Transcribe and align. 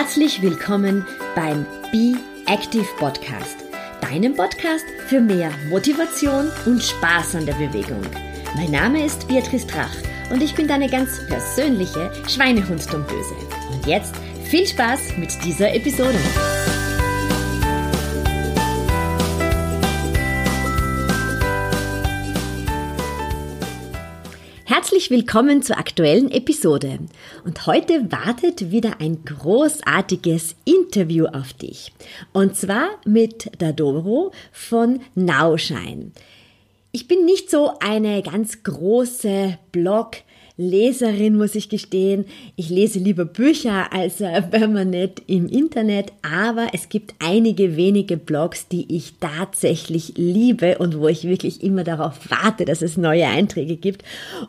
Herzlich 0.00 0.40
willkommen 0.42 1.04
beim 1.34 1.66
Be 1.90 2.14
Active 2.46 2.86
Podcast, 2.98 3.64
deinem 4.00 4.32
Podcast 4.32 4.84
für 5.08 5.20
mehr 5.20 5.50
Motivation 5.68 6.52
und 6.66 6.80
Spaß 6.80 7.34
an 7.34 7.46
der 7.46 7.54
Bewegung. 7.54 8.02
Mein 8.54 8.70
Name 8.70 9.04
ist 9.04 9.26
Beatrice 9.26 9.66
Drach 9.66 9.96
und 10.30 10.40
ich 10.40 10.54
bin 10.54 10.68
deine 10.68 10.88
ganz 10.88 11.26
persönliche 11.26 12.12
Schweinehunddomböse. 12.28 13.34
Und 13.72 13.88
jetzt 13.88 14.14
viel 14.44 14.68
Spaß 14.68 15.16
mit 15.16 15.32
dieser 15.44 15.74
Episode. 15.74 16.20
Herzlich 24.78 25.10
willkommen 25.10 25.60
zur 25.60 25.76
aktuellen 25.76 26.30
Episode. 26.30 27.00
Und 27.44 27.66
heute 27.66 28.12
wartet 28.12 28.70
wieder 28.70 29.00
ein 29.00 29.24
großartiges 29.24 30.54
Interview 30.64 31.26
auf 31.26 31.52
dich. 31.52 31.92
Und 32.32 32.54
zwar 32.54 32.90
mit 33.04 33.50
Dadoro 33.60 34.30
von 34.52 35.00
Nauschein. 35.16 36.12
Ich 36.92 37.08
bin 37.08 37.24
nicht 37.24 37.50
so 37.50 37.72
eine 37.80 38.22
ganz 38.22 38.62
große 38.62 39.58
Blog- 39.72 40.18
Leserin, 40.58 41.36
muss 41.36 41.54
ich 41.54 41.68
gestehen. 41.68 42.24
Ich 42.56 42.68
lese 42.68 42.98
lieber 42.98 43.24
Bücher 43.24 43.92
als 43.92 44.20
äh, 44.20 44.42
permanent 44.42 45.22
im 45.28 45.48
Internet, 45.48 46.12
aber 46.20 46.66
es 46.72 46.88
gibt 46.88 47.14
einige 47.20 47.76
wenige 47.76 48.16
Blogs, 48.16 48.66
die 48.66 48.94
ich 48.94 49.14
tatsächlich 49.20 50.14
liebe 50.16 50.78
und 50.78 50.98
wo 50.98 51.06
ich 51.06 51.24
wirklich 51.24 51.62
immer 51.62 51.84
darauf 51.84 52.18
warte, 52.28 52.64
dass 52.64 52.82
es 52.82 52.96
neue 52.96 53.26
Einträge 53.26 53.76
gibt. 53.76 54.02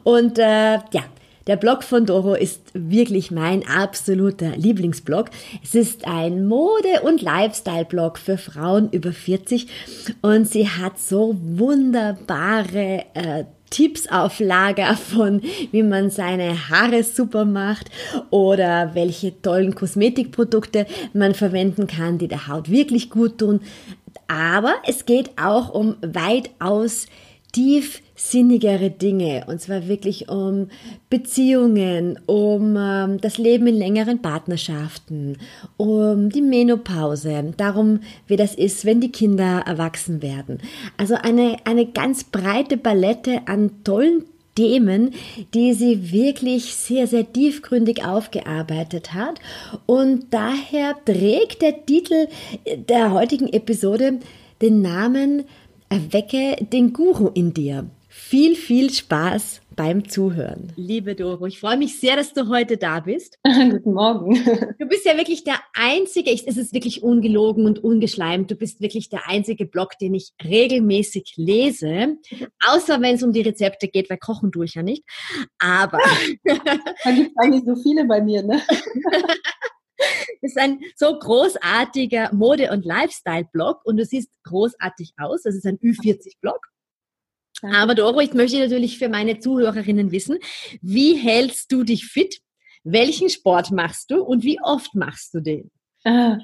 Und 0.03 0.39
äh, 0.39 0.79
ja, 0.91 1.03
der 1.45 1.57
Blog 1.57 1.83
von 1.83 2.05
Doro 2.05 2.33
ist 2.33 2.61
wirklich 2.73 3.29
mein 3.29 3.67
absoluter 3.67 4.55
Lieblingsblog. 4.57 5.29
Es 5.63 5.73
ist 5.75 6.07
ein 6.07 6.47
Mode- 6.47 7.01
und 7.03 7.21
Lifestyle-Blog 7.21 8.17
für 8.17 8.37
Frauen 8.37 8.89
über 8.91 9.11
40 9.11 9.67
und 10.21 10.47
sie 10.47 10.67
hat 10.67 10.99
so 10.99 11.35
wunderbare 11.39 13.05
äh, 13.13 13.45
Tipps 13.69 14.07
auf 14.07 14.39
Lager 14.39 14.95
von, 14.95 15.41
wie 15.71 15.83
man 15.83 16.09
seine 16.09 16.69
Haare 16.69 17.03
super 17.03 17.45
macht 17.45 17.89
oder 18.29 18.91
welche 18.93 19.41
tollen 19.41 19.75
Kosmetikprodukte 19.75 20.85
man 21.13 21.33
verwenden 21.33 21.87
kann, 21.87 22.17
die 22.17 22.27
der 22.27 22.47
Haut 22.47 22.69
wirklich 22.69 23.09
gut 23.09 23.37
tun. 23.37 23.61
Aber 24.27 24.75
es 24.85 25.05
geht 25.05 25.31
auch 25.37 25.69
um 25.73 25.95
weitaus 26.01 27.07
tiefsinnigere 28.19 28.89
Dinge, 28.91 29.45
und 29.47 29.61
zwar 29.61 29.87
wirklich 29.87 30.29
um 30.29 30.67
Beziehungen, 31.09 32.19
um 32.25 32.75
ähm, 32.77 33.21
das 33.21 33.37
Leben 33.37 33.67
in 33.67 33.75
längeren 33.75 34.21
Partnerschaften, 34.21 35.37
um 35.77 36.29
die 36.29 36.41
Menopause, 36.41 37.53
darum, 37.55 38.01
wie 38.27 38.35
das 38.35 38.55
ist, 38.55 38.85
wenn 38.85 38.99
die 38.99 39.11
Kinder 39.11 39.63
erwachsen 39.65 40.21
werden. 40.21 40.59
Also 40.97 41.15
eine, 41.15 41.57
eine 41.63 41.85
ganz 41.85 42.25
breite 42.25 42.77
Palette 42.77 43.47
an 43.47 43.83
tollen 43.83 44.25
Themen, 44.55 45.11
die 45.53 45.73
sie 45.73 46.11
wirklich 46.11 46.75
sehr, 46.75 47.07
sehr 47.07 47.31
tiefgründig 47.31 48.03
aufgearbeitet 48.03 49.13
hat. 49.13 49.39
Und 49.85 50.25
daher 50.31 50.95
trägt 51.05 51.61
der 51.61 51.85
Titel 51.85 52.27
der 52.89 53.11
heutigen 53.13 53.47
Episode 53.47 54.19
den 54.61 54.81
Namen 54.81 55.45
Erwecke 55.87 56.57
den 56.71 56.93
Guru 56.93 57.29
in 57.33 57.53
dir. 57.53 57.89
Viel, 58.11 58.55
viel 58.55 58.89
Spaß 58.89 59.61
beim 59.75 60.09
Zuhören. 60.09 60.73
Liebe 60.75 61.13
Doro, 61.13 61.45
ich 61.45 61.59
freue 61.59 61.77
mich 61.77 61.99
sehr, 61.99 62.15
dass 62.15 62.33
du 62.33 62.47
heute 62.49 62.77
da 62.77 63.01
bist. 63.01 63.37
Guten 63.43 63.93
Morgen. 63.93 64.33
Du 64.79 64.87
bist 64.87 65.05
ja 65.05 65.15
wirklich 65.15 65.43
der 65.43 65.59
einzige, 65.75 66.31
es 66.31 66.57
ist 66.57 66.73
wirklich 66.73 67.03
ungelogen 67.03 67.67
und 67.67 67.83
ungeschleimt, 67.83 68.49
du 68.49 68.55
bist 68.55 68.81
wirklich 68.81 69.09
der 69.09 69.27
einzige 69.27 69.67
Blog, 69.67 69.91
den 70.01 70.15
ich 70.15 70.31
regelmäßig 70.43 71.33
lese, 71.35 72.17
außer 72.67 72.99
wenn 72.99 73.13
es 73.13 73.21
um 73.21 73.31
die 73.31 73.43
Rezepte 73.43 73.87
geht, 73.87 74.09
weil 74.09 74.17
kochen 74.17 74.51
tue 74.51 74.65
ich 74.65 74.73
ja 74.73 74.81
nicht. 74.81 75.03
Aber. 75.59 75.99
da 76.43 77.11
gibt 77.11 77.29
es 77.29 77.37
eigentlich 77.37 77.63
so 77.63 77.75
viele 77.75 78.05
bei 78.05 78.23
mir, 78.23 78.41
ne? 78.41 78.59
Das 79.21 79.21
ist 80.41 80.57
ein 80.57 80.79
so 80.95 81.19
großartiger 81.19 82.33
Mode- 82.33 82.71
und 82.71 82.85
Lifestyle-Blog 82.85 83.81
und 83.85 83.97
du 83.97 84.03
siehst 84.03 84.31
großartig 84.45 85.13
aus. 85.17 85.43
Das 85.43 85.53
ist 85.53 85.67
ein 85.67 85.77
Ü40-Blog. 85.77 86.69
Aber 87.61 87.95
Doro, 87.95 88.19
ich 88.19 88.33
möchte 88.33 88.59
natürlich 88.59 88.97
für 88.97 89.09
meine 89.09 89.39
Zuhörerinnen 89.39 90.11
wissen, 90.11 90.37
wie 90.81 91.15
hältst 91.15 91.71
du 91.71 91.83
dich 91.83 92.05
fit? 92.05 92.39
Welchen 92.83 93.29
Sport 93.29 93.71
machst 93.71 94.11
du 94.11 94.21
und 94.21 94.43
wie 94.43 94.59
oft 94.61 94.95
machst 94.95 95.33
du 95.33 95.41
den? 95.41 95.69
Ah, 96.05 96.37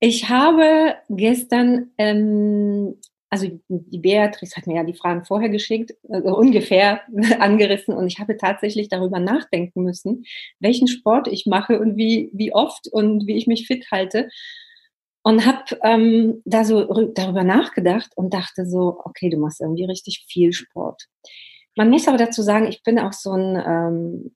ich 0.00 0.28
habe 0.28 0.96
gestern 1.08 1.90
ähm, 1.98 2.96
also 3.30 3.60
die 3.68 3.98
Beatrice 3.98 4.56
hat 4.56 4.66
mir 4.66 4.76
ja 4.76 4.84
die 4.84 4.94
Fragen 4.94 5.24
vorher 5.24 5.48
geschickt, 5.48 5.94
also 6.08 6.36
ungefähr 6.36 7.02
angerissen 7.38 7.94
und 7.94 8.06
ich 8.06 8.18
habe 8.18 8.36
tatsächlich 8.36 8.88
darüber 8.88 9.20
nachdenken 9.20 9.82
müssen, 9.82 10.24
welchen 10.60 10.88
Sport 10.88 11.28
ich 11.28 11.46
mache 11.46 11.78
und 11.78 11.96
wie, 11.96 12.30
wie 12.32 12.54
oft 12.54 12.88
und 12.88 13.26
wie 13.26 13.36
ich 13.36 13.46
mich 13.46 13.66
fit 13.66 13.86
halte. 13.90 14.28
Und 15.22 15.44
habe 15.44 15.64
ähm, 15.82 16.42
da 16.44 16.64
so 16.64 17.10
darüber 17.14 17.44
nachgedacht 17.44 18.10
und 18.14 18.32
dachte 18.32 18.66
so, 18.66 19.00
okay, 19.04 19.28
du 19.28 19.38
machst 19.38 19.60
irgendwie 19.60 19.84
richtig 19.84 20.24
viel 20.28 20.52
Sport. 20.52 21.04
Man 21.76 21.90
muss 21.90 22.08
aber 22.08 22.16
dazu 22.16 22.42
sagen, 22.42 22.66
ich 22.66 22.82
bin 22.82 22.98
auch 22.98 23.12
so 23.12 23.32
ein 23.32 23.62
ähm, 23.66 24.30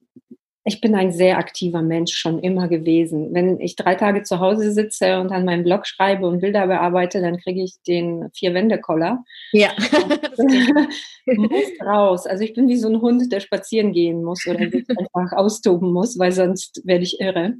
ich 0.65 0.79
bin 0.79 0.95
ein 0.95 1.11
sehr 1.11 1.37
aktiver 1.37 1.81
Mensch 1.81 2.15
schon 2.15 2.39
immer 2.39 2.69
gewesen. 2.69 3.33
Wenn 3.33 3.59
ich 3.59 3.75
drei 3.75 3.95
Tage 3.95 4.23
zu 4.23 4.39
Hause 4.39 4.71
sitze 4.71 5.19
und 5.19 5.31
an 5.31 5.43
meinem 5.43 5.63
Blog 5.63 5.85
schreibe 5.85 6.25
und 6.25 6.39
Bilder 6.39 6.67
bearbeite, 6.67 7.21
dann 7.21 7.37
kriege 7.37 7.61
ich 7.61 7.75
den 7.85 8.29
Vier-Wände-Koller. 8.33 9.23
Ja. 9.51 9.71
muss 11.25 11.85
raus. 11.85 12.25
Also 12.25 12.43
ich 12.45 12.53
bin 12.53 12.69
wie 12.69 12.77
so 12.77 12.87
ein 12.87 13.01
Hund, 13.01 13.29
der 13.31 13.41
spazieren 13.41 13.91
gehen 13.91 14.23
muss 14.23 14.47
oder 14.47 14.69
sich 14.69 14.85
einfach 15.13 15.35
austoben 15.37 15.91
muss, 15.91 16.17
weil 16.17 16.31
sonst 16.31 16.81
werde 16.85 17.03
ich 17.03 17.19
irre. 17.19 17.55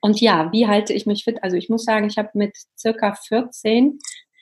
Und 0.00 0.20
ja, 0.20 0.50
wie 0.52 0.66
halte 0.66 0.92
ich 0.92 1.06
mich 1.06 1.24
fit? 1.24 1.38
Also 1.42 1.56
ich 1.56 1.68
muss 1.68 1.84
sagen, 1.84 2.06
ich 2.06 2.18
habe 2.18 2.30
mit 2.34 2.56
circa 2.76 3.14
14 3.14 3.98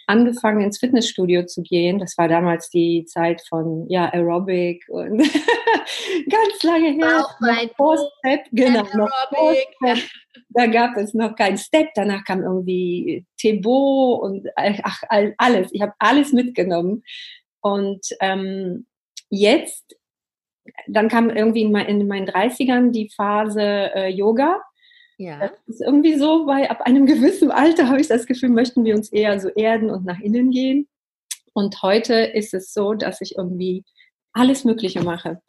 angefangen 0.07 0.61
ins 0.61 0.79
Fitnessstudio 0.79 1.47
zu 1.47 1.63
gehen. 1.63 1.99
Das 1.99 2.17
war 2.17 2.29
damals 2.29 2.71
die 2.71 3.05
Zeit 3.07 3.43
von 3.49 3.87
ja 3.89 4.09
Aerobic 4.13 4.85
und 4.89 5.19
ganz 6.31 6.63
lange 6.63 6.93
her. 6.93 7.25
Step, 8.21 8.47
genau, 8.53 8.87
noch 8.95 9.11
Step. 9.77 9.99
Da 10.51 10.67
gab 10.67 10.97
es 10.97 11.13
noch 11.13 11.35
kein 11.35 11.59
Step. 11.59 11.89
Danach 11.95 12.25
kam 12.25 12.43
irgendwie 12.43 13.27
Tebo 13.37 14.15
und 14.23 14.47
ach, 14.57 15.03
alles. 15.39 15.69
Ich 15.73 15.83
habe 15.83 15.93
alles 15.99 16.33
mitgenommen. 16.33 17.03
Und 17.61 18.07
ähm, 18.21 18.87
jetzt, 19.29 19.97
dann 20.87 21.09
kam 21.09 21.31
irgendwie 21.31 21.63
in, 21.63 21.73
meinen 21.73 22.29
30ern 22.29 22.93
die 22.93 23.11
Phase 23.15 23.61
äh, 23.95 24.09
Yoga. 24.09 24.63
Ja. 25.19 25.39
Das 25.39 25.53
ist 25.67 25.81
irgendwie 25.81 26.17
so, 26.17 26.47
weil 26.47 26.67
ab 26.67 26.83
einem 26.83 27.07
gewissen 27.07 27.51
Alter 27.51 27.89
habe 27.89 28.01
ich 28.01 28.09
das 28.09 28.27
Gefühl, 28.27 28.51
möchten 28.51 28.85
wir 28.85 28.95
uns 28.95 29.11
eher 29.11 29.41
so 29.41 29.49
erden 29.49 29.91
und 29.91 30.05
nach 30.05 30.21
innen 30.21 30.51
gehen. 30.51 30.89
Und 31.55 31.83
heute 31.83 32.15
ist 32.15 32.53
es 32.53 32.73
so, 32.73 32.93
dass 32.93 33.21
ich 33.23 33.37
irgendwie 33.37 33.85
alles 34.33 34.65
Mögliche 34.65 35.03
mache. 35.03 35.41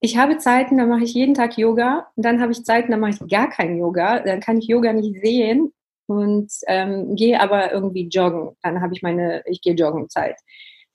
Ich 0.00 0.18
habe 0.18 0.36
Zeiten, 0.36 0.76
da 0.76 0.84
mache 0.84 1.04
ich 1.04 1.14
jeden 1.14 1.32
Tag 1.32 1.56
Yoga. 1.56 2.08
Und 2.14 2.24
dann 2.24 2.40
habe 2.40 2.52
ich 2.52 2.64
Zeiten, 2.64 2.90
da 2.90 2.98
mache 2.98 3.12
ich 3.12 3.30
gar 3.30 3.48
kein 3.48 3.78
Yoga. 3.78 4.20
Dann 4.20 4.40
kann 4.40 4.58
ich 4.58 4.66
Yoga 4.66 4.92
nicht 4.92 5.18
sehen 5.22 5.72
und 6.06 6.52
ähm, 6.66 7.16
gehe 7.16 7.40
aber 7.40 7.72
irgendwie 7.72 8.08
joggen. 8.08 8.50
Dann 8.62 8.82
habe 8.82 8.92
ich 8.92 9.00
meine, 9.00 9.42
ich 9.46 9.62
gehe 9.62 9.74
Joggenzeit. 9.74 10.36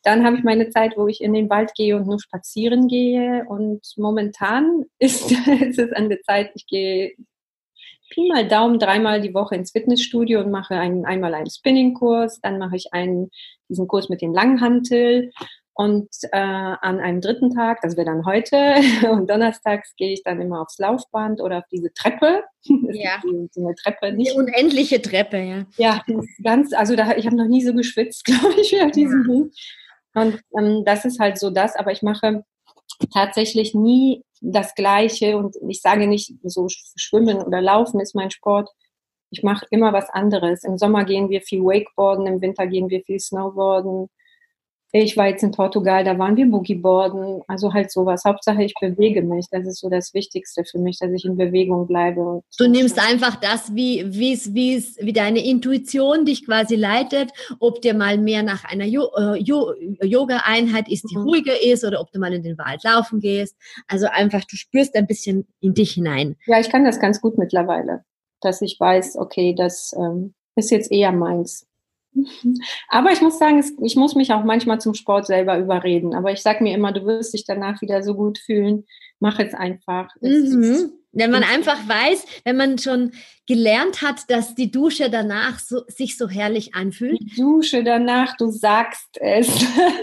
Dann 0.03 0.24
habe 0.24 0.38
ich 0.38 0.44
meine 0.44 0.70
Zeit, 0.70 0.94
wo 0.96 1.08
ich 1.08 1.22
in 1.22 1.34
den 1.34 1.50
Wald 1.50 1.74
gehe 1.76 1.96
und 1.96 2.06
nur 2.06 2.20
spazieren 2.20 2.88
gehe. 2.88 3.46
Und 3.48 3.82
momentan 3.98 4.86
ist, 5.00 5.32
ist 5.62 5.80
es 5.80 5.92
an 5.92 6.09
der 6.09 6.22
Zeit, 6.22 6.52
ich 6.53 6.67
gehe 6.67 7.16
Pi 8.11 8.28
mal 8.28 8.47
Daumen 8.47 8.78
dreimal 8.78 9.22
die 9.22 9.34
Woche 9.34 9.55
ins 9.55 9.72
Fitnessstudio 9.72 10.41
und 10.41 10.52
mache 10.52 10.75
einen, 10.75 11.05
einmal 11.05 11.34
einen 11.34 11.49
Spinning-Kurs, 11.49 12.41
dann 12.41 12.59
mache 12.59 12.75
ich 12.75 12.93
einen, 12.93 13.31
diesen 13.69 13.87
Kurs 13.87 14.09
mit 14.09 14.22
den 14.22 14.34
Langhantel 14.34 15.31
und 15.73 16.09
äh, 16.31 16.37
an 16.37 16.99
einem 16.99 17.22
dritten 17.22 17.55
Tag, 17.55 17.79
das 17.81 17.96
wäre 17.96 18.05
dann 18.05 18.25
heute, 18.25 18.75
und 19.09 19.29
donnerstags 19.29 19.96
gehe 19.96 20.13
ich 20.13 20.23
dann 20.23 20.41
immer 20.41 20.61
aufs 20.61 20.78
Laufband 20.78 21.41
oder 21.41 21.59
auf 21.59 21.67
diese 21.72 21.91
Treppe. 21.93 22.43
Ja. 22.93 23.22
so 23.52 23.66
eine 23.66 23.73
Treppe, 23.75 24.11
nicht. 24.11 24.31
Die 24.31 24.37
unendliche 24.37 25.02
Treppe, 25.02 25.37
ja. 25.37 25.66
Ja, 25.78 26.03
ganz, 26.43 26.73
also 26.73 26.96
da, 26.96 27.16
ich 27.16 27.25
habe 27.25 27.37
noch 27.37 27.47
nie 27.47 27.64
so 27.64 27.73
geschwitzt, 27.73 28.25
glaube 28.25 28.59
ich, 28.61 28.72
wie 28.73 28.81
auf 28.81 28.91
diesem 28.91 29.23
Ding. 29.23 29.52
Und 30.14 30.40
ähm, 30.59 30.84
das 30.85 31.05
ist 31.05 31.19
halt 31.19 31.40
so 31.40 31.49
das, 31.49 31.75
aber 31.75 31.91
ich 31.91 32.02
mache 32.02 32.43
tatsächlich 33.14 33.73
nie 33.73 34.23
das 34.41 34.76
Gleiche 34.76 35.38
und 35.38 35.55
ich 35.70 35.82
sage 35.82 36.08
nicht, 36.08 36.34
so 36.43 36.67
Schwimmen 36.67 37.41
oder 37.41 37.61
Laufen 37.61 37.99
ist 37.99 38.16
mein 38.16 38.32
Sport. 38.32 38.70
Ich 39.29 39.43
mache 39.43 39.66
immer 39.70 39.93
was 39.93 40.09
anderes. 40.09 40.64
Im 40.64 40.78
Sommer 40.78 41.05
gehen 41.05 41.29
wir 41.29 41.41
viel 41.41 41.61
Wakeboarden, 41.61 42.28
im 42.28 42.41
Winter 42.41 42.67
gehen 42.67 42.90
wir 42.90 43.02
viel 43.03 43.20
Snowboarden. 43.20 44.09
Ich 44.93 45.16
war 45.16 45.28
jetzt 45.29 45.41
in 45.41 45.52
Portugal, 45.52 46.03
da 46.03 46.17
waren 46.20 46.35
wir 46.35 46.46
Boogieboarden, 46.46 47.41
also 47.47 47.73
halt 47.73 47.91
sowas. 47.91 48.23
Hauptsache, 48.26 48.61
ich 48.64 48.73
bewege 48.79 49.22
mich. 49.22 49.46
Das 49.49 49.66
ist 49.66 49.79
so 49.79 49.90
das 49.90 50.14
Wichtigste 50.14 50.66
für 50.66 50.79
mich, 50.79 50.99
dass 50.99 51.11
ich 51.11 51.23
in 51.23 51.38
Bewegung 51.38 51.88
bleibe. 51.88 52.41
Du 52.58 52.67
nimmst 52.67 52.99
einfach 52.99 53.38
das, 53.38 53.73
wie, 53.73 54.03
wie 54.08 54.34
es, 54.34 54.53
wie 54.53 54.76
es, 54.76 54.97
wie 54.99 55.14
deine 55.14 55.46
Intuition 55.46 56.26
dich 56.26 56.46
quasi 56.46 56.76
leitet, 56.76 57.32
ob 57.59 57.82
dir 57.82 57.93
mal 57.93 58.17
mehr 58.17 58.43
nach 58.43 58.66
einer 58.66 58.84
äh, 58.84 59.40
Yoga-Einheit 59.40 60.90
ist, 60.90 61.09
die 61.09 61.17
mhm. 61.17 61.23
ruhiger 61.23 61.64
ist, 61.64 61.85
oder 61.85 62.02
ob 62.02 62.11
du 62.11 62.20
mal 62.20 62.34
in 62.34 62.43
den 62.43 62.58
Wald 62.58 62.84
laufen 62.84 63.22
gehst. 63.22 63.55
Also 63.88 64.08
einfach, 64.08 64.43
du 64.43 64.58
spürst 64.58 64.96
ein 64.96 65.08
bisschen 65.08 65.47
in 65.61 65.73
dich 65.73 65.93
hinein. 65.93 66.35
Ja, 66.47 66.59
ich 66.59 66.70
kann 66.70 66.84
das 66.84 66.99
ganz 66.99 67.22
gut 67.22 67.38
mittlerweile, 67.38 68.03
dass 68.41 68.61
ich 68.61 68.78
weiß, 68.78 69.16
okay, 69.16 69.55
das 69.55 69.96
ähm, 69.97 70.34
ist 70.55 70.70
jetzt 70.70 70.91
eher 70.91 71.14
meins. 71.14 71.66
Aber 72.90 73.11
ich 73.11 73.22
muss 73.22 73.40
sagen, 73.40 73.63
ich 73.84 73.96
muss 73.96 74.16
mich 74.16 74.34
auch 74.34 74.43
manchmal 74.43 74.79
zum 74.79 74.93
Sport 74.93 75.25
selber 75.28 75.58
überreden. 75.58 76.13
Aber 76.13 76.31
ich 76.31 76.41
sage 76.41 76.63
mir 76.63 76.75
immer, 76.75 76.91
du 76.91 77.05
wirst 77.05 77.34
dich 77.34 77.46
danach 77.46 77.81
wieder 77.81 78.03
so 78.03 78.16
gut 78.16 78.37
fühlen. 78.37 78.85
Mach 79.19 79.40
es 79.40 79.53
einfach. 79.53 80.09
Mhm. 80.22 80.91
Wenn 81.13 81.31
man 81.31 81.43
einfach 81.43 81.78
weiß, 81.87 82.25
wenn 82.46 82.58
man 82.58 82.78
schon 82.78 83.11
gelernt 83.47 84.02
hat, 84.02 84.29
dass 84.29 84.55
die 84.55 84.72
Dusche 84.72 85.09
danach 85.09 85.59
so, 85.59 85.81
sich 85.87 86.17
so 86.17 86.29
herrlich 86.29 86.73
anfühlt. 86.73 87.19
Die 87.19 87.35
Dusche 87.35 87.84
danach, 87.84 88.37
du 88.37 88.49
sagst 88.49 89.17
es. 89.19 89.47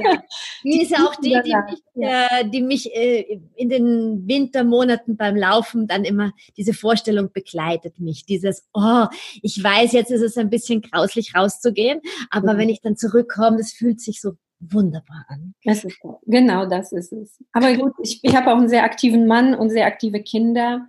Ja. 0.03 0.23
Die, 0.65 0.83
ist 0.83 0.91
ja 0.91 1.07
auch 1.07 1.15
die, 1.15 1.41
die 1.45 1.55
mich, 1.55 1.83
äh, 1.95 2.45
die 2.51 2.63
mich 2.63 2.95
äh, 2.95 3.41
in 3.55 3.69
den 3.69 4.27
Wintermonaten 4.27 5.17
beim 5.17 5.37
Laufen 5.37 5.87
dann 5.87 6.05
immer, 6.05 6.33
diese 6.57 6.75
Vorstellung 6.75 7.31
begleitet 7.33 8.01
mich. 8.01 8.27
Dieses, 8.27 8.69
oh, 8.75 9.07
ich 9.41 9.63
weiß, 9.63 9.93
jetzt 9.93 10.11
ist 10.11 10.23
es 10.23 10.37
ein 10.37 10.51
bisschen 10.51 10.83
grauslich 10.83 11.35
rauszugehen, 11.37 12.01
aber 12.31 12.55
mhm. 12.55 12.59
wenn 12.59 12.69
ich 12.71 12.81
dann 12.81 12.97
zurückkomme, 12.97 13.61
es 13.61 13.73
fühlt 13.73 14.01
sich 14.01 14.21
so 14.21 14.33
wunderbar 14.61 15.27
an. 15.29 15.55
Das 15.65 15.85
ist, 15.85 15.99
genau 16.27 16.67
das 16.67 16.93
ist 16.93 17.13
es. 17.13 17.39
Aber 17.53 17.73
gut, 17.77 17.93
ich, 18.03 18.19
ich 18.23 18.35
habe 18.35 18.53
auch 18.53 18.59
einen 18.59 18.69
sehr 18.69 18.85
aktiven 18.85 19.27
Mann 19.27 19.55
und 19.55 19.71
sehr 19.71 19.87
aktive 19.87 20.23
Kinder. 20.23 20.89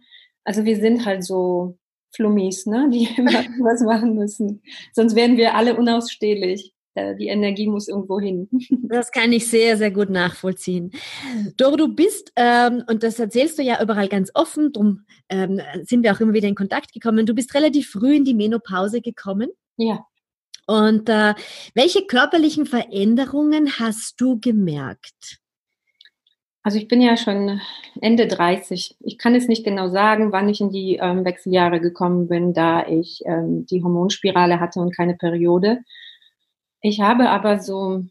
Also 0.49 0.65
wir 0.65 0.77
sind 0.77 1.05
halt 1.05 1.23
so 1.23 1.77
Flummis, 2.15 2.65
ne? 2.65 2.89
die 2.91 3.07
immer 3.17 3.43
was 3.59 3.81
machen 3.81 4.15
müssen. 4.15 4.63
Sonst 4.93 5.15
werden 5.15 5.37
wir 5.37 5.53
alle 5.53 5.77
unausstehlich. 5.77 6.73
Die 7.19 7.27
Energie 7.27 7.67
muss 7.67 7.87
irgendwo 7.87 8.19
hin. 8.19 8.49
Das 8.89 9.11
kann 9.11 9.31
ich 9.31 9.47
sehr, 9.47 9.77
sehr 9.77 9.91
gut 9.91 10.09
nachvollziehen. 10.09 10.91
Doro, 11.55 11.77
du 11.77 11.93
bist, 11.93 12.33
ähm, 12.35 12.83
und 12.89 13.03
das 13.03 13.19
erzählst 13.19 13.59
du 13.59 13.61
ja 13.61 13.81
überall 13.81 14.09
ganz 14.09 14.31
offen, 14.33 14.73
darum 14.73 15.05
ähm, 15.29 15.61
sind 15.83 16.01
wir 16.01 16.11
auch 16.13 16.19
immer 16.19 16.33
wieder 16.33 16.47
in 16.47 16.55
Kontakt 16.55 16.91
gekommen, 16.93 17.27
du 17.27 17.35
bist 17.35 17.53
relativ 17.53 17.91
früh 17.91 18.15
in 18.15 18.25
die 18.25 18.33
Menopause 18.33 19.01
gekommen. 19.01 19.51
Ja. 19.77 20.03
Und 20.65 21.07
äh, 21.09 21.35
welche 21.75 22.07
körperlichen 22.07 22.65
Veränderungen 22.65 23.79
hast 23.79 24.19
du 24.19 24.39
gemerkt? 24.39 25.38
Also 26.63 26.77
ich 26.77 26.87
bin 26.87 27.01
ja 27.01 27.15
schon 27.15 27.61
Ende 28.01 28.27
30. 28.27 28.95
Ich 28.99 29.17
kann 29.17 29.33
es 29.33 29.47
nicht 29.47 29.63
genau 29.63 29.87
sagen, 29.89 30.31
wann 30.31 30.49
ich 30.49 30.59
in 30.59 30.71
die 30.71 30.97
ähm, 31.01 31.23
Wechseljahre 31.23 31.79
gekommen 31.79 32.27
bin, 32.27 32.53
da 32.53 32.85
ich 32.85 33.21
ähm, 33.25 33.65
die 33.65 33.81
Hormonspirale 33.83 34.59
hatte 34.59 34.79
und 34.79 34.95
keine 34.95 35.15
Periode. 35.15 35.79
Ich 36.81 37.01
habe 37.01 37.29
aber 37.29 37.59
so 37.59 38.03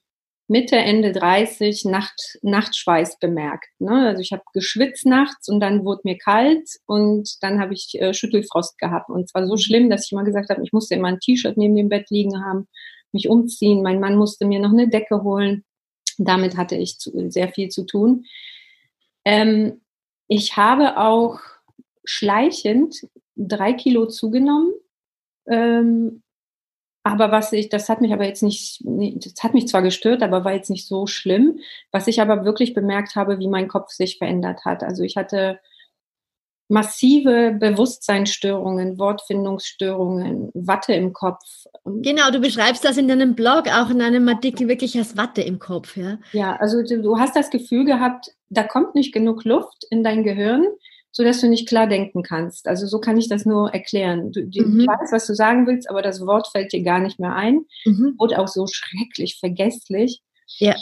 Mitte, 0.48 0.76
Ende 0.76 1.12
30 1.12 1.84
Nacht, 1.84 2.38
Nachtschweiß 2.42 3.18
bemerkt. 3.18 3.68
Ne? 3.78 4.08
Also 4.08 4.22
ich 4.22 4.32
habe 4.32 4.42
geschwitzt 4.54 5.04
nachts 5.04 5.48
und 5.50 5.60
dann 5.60 5.84
wurde 5.84 6.00
mir 6.04 6.16
kalt 6.16 6.70
und 6.86 7.42
dann 7.42 7.60
habe 7.60 7.74
ich 7.74 8.00
äh, 8.00 8.14
Schüttelfrost 8.14 8.78
gehabt. 8.78 9.10
Und 9.10 9.28
zwar 9.28 9.46
so 9.46 9.58
schlimm, 9.58 9.90
dass 9.90 10.06
ich 10.06 10.12
immer 10.12 10.24
gesagt 10.24 10.48
habe, 10.48 10.62
ich 10.62 10.72
musste 10.72 10.94
immer 10.94 11.08
ein 11.08 11.20
T-Shirt 11.20 11.58
neben 11.58 11.76
dem 11.76 11.90
Bett 11.90 12.08
liegen 12.08 12.42
haben, 12.42 12.66
mich 13.12 13.28
umziehen. 13.28 13.82
Mein 13.82 14.00
Mann 14.00 14.16
musste 14.16 14.46
mir 14.46 14.58
noch 14.58 14.72
eine 14.72 14.88
Decke 14.88 15.22
holen. 15.22 15.64
Damit 16.18 16.56
hatte 16.56 16.76
ich 16.76 16.98
zu, 16.98 17.30
sehr 17.30 17.48
viel 17.48 17.68
zu 17.68 17.84
tun. 17.84 18.26
Ähm, 19.24 19.80
ich 20.26 20.56
habe 20.56 20.98
auch 20.98 21.40
schleichend 22.04 23.06
drei 23.36 23.72
Kilo 23.72 24.06
zugenommen. 24.06 24.72
Ähm, 25.46 26.22
aber 27.04 27.30
was 27.30 27.52
ich, 27.52 27.70
das 27.70 27.88
hat 27.88 28.02
mich 28.02 28.12
aber 28.12 28.26
jetzt 28.26 28.42
nicht, 28.42 28.82
das 28.84 29.42
hat 29.42 29.54
mich 29.54 29.66
zwar 29.68 29.80
gestört, 29.80 30.22
aber 30.22 30.44
war 30.44 30.52
jetzt 30.52 30.68
nicht 30.68 30.86
so 30.86 31.06
schlimm. 31.06 31.60
Was 31.90 32.06
ich 32.06 32.20
aber 32.20 32.44
wirklich 32.44 32.74
bemerkt 32.74 33.16
habe, 33.16 33.38
wie 33.38 33.48
mein 33.48 33.68
Kopf 33.68 33.90
sich 33.92 34.18
verändert 34.18 34.64
hat. 34.66 34.82
Also 34.82 35.02
ich 35.02 35.16
hatte 35.16 35.58
massive 36.68 37.56
Bewusstseinsstörungen, 37.58 38.98
Wortfindungsstörungen, 38.98 40.50
Watte 40.54 40.92
im 40.92 41.12
Kopf. 41.12 41.64
Genau, 41.84 42.30
du 42.30 42.40
beschreibst 42.40 42.84
das 42.84 42.98
in 42.98 43.08
deinem 43.08 43.34
Blog, 43.34 43.64
auch 43.68 43.90
in 43.90 44.02
einem 44.02 44.28
Artikel 44.28 44.68
wirklich 44.68 44.96
als 44.96 45.16
Watte 45.16 45.40
im 45.40 45.58
Kopf, 45.58 45.96
ja? 45.96 46.18
Ja, 46.32 46.56
also 46.56 46.82
du, 46.82 47.00
du 47.00 47.18
hast 47.18 47.34
das 47.34 47.50
Gefühl 47.50 47.84
gehabt, 47.84 48.30
da 48.50 48.62
kommt 48.62 48.94
nicht 48.94 49.12
genug 49.12 49.44
Luft 49.44 49.84
in 49.90 50.04
dein 50.04 50.22
Gehirn, 50.24 50.64
sodass 51.10 51.40
du 51.40 51.48
nicht 51.48 51.66
klar 51.66 51.86
denken 51.86 52.22
kannst. 52.22 52.68
Also 52.68 52.86
so 52.86 53.00
kann 53.00 53.16
ich 53.16 53.28
das 53.28 53.46
nur 53.46 53.72
erklären. 53.72 54.30
Du, 54.30 54.46
du 54.46 54.66
mhm. 54.66 54.86
weißt, 54.86 55.12
was 55.12 55.26
du 55.26 55.34
sagen 55.34 55.66
willst, 55.66 55.88
aber 55.88 56.02
das 56.02 56.24
Wort 56.26 56.48
fällt 56.48 56.72
dir 56.72 56.82
gar 56.82 57.00
nicht 57.00 57.18
mehr 57.18 57.34
ein. 57.34 57.64
Mhm. 57.86 58.14
Wurde 58.18 58.38
auch 58.38 58.48
so 58.48 58.66
schrecklich 58.66 59.38
vergesslich. 59.40 60.20
Ja. 60.58 60.76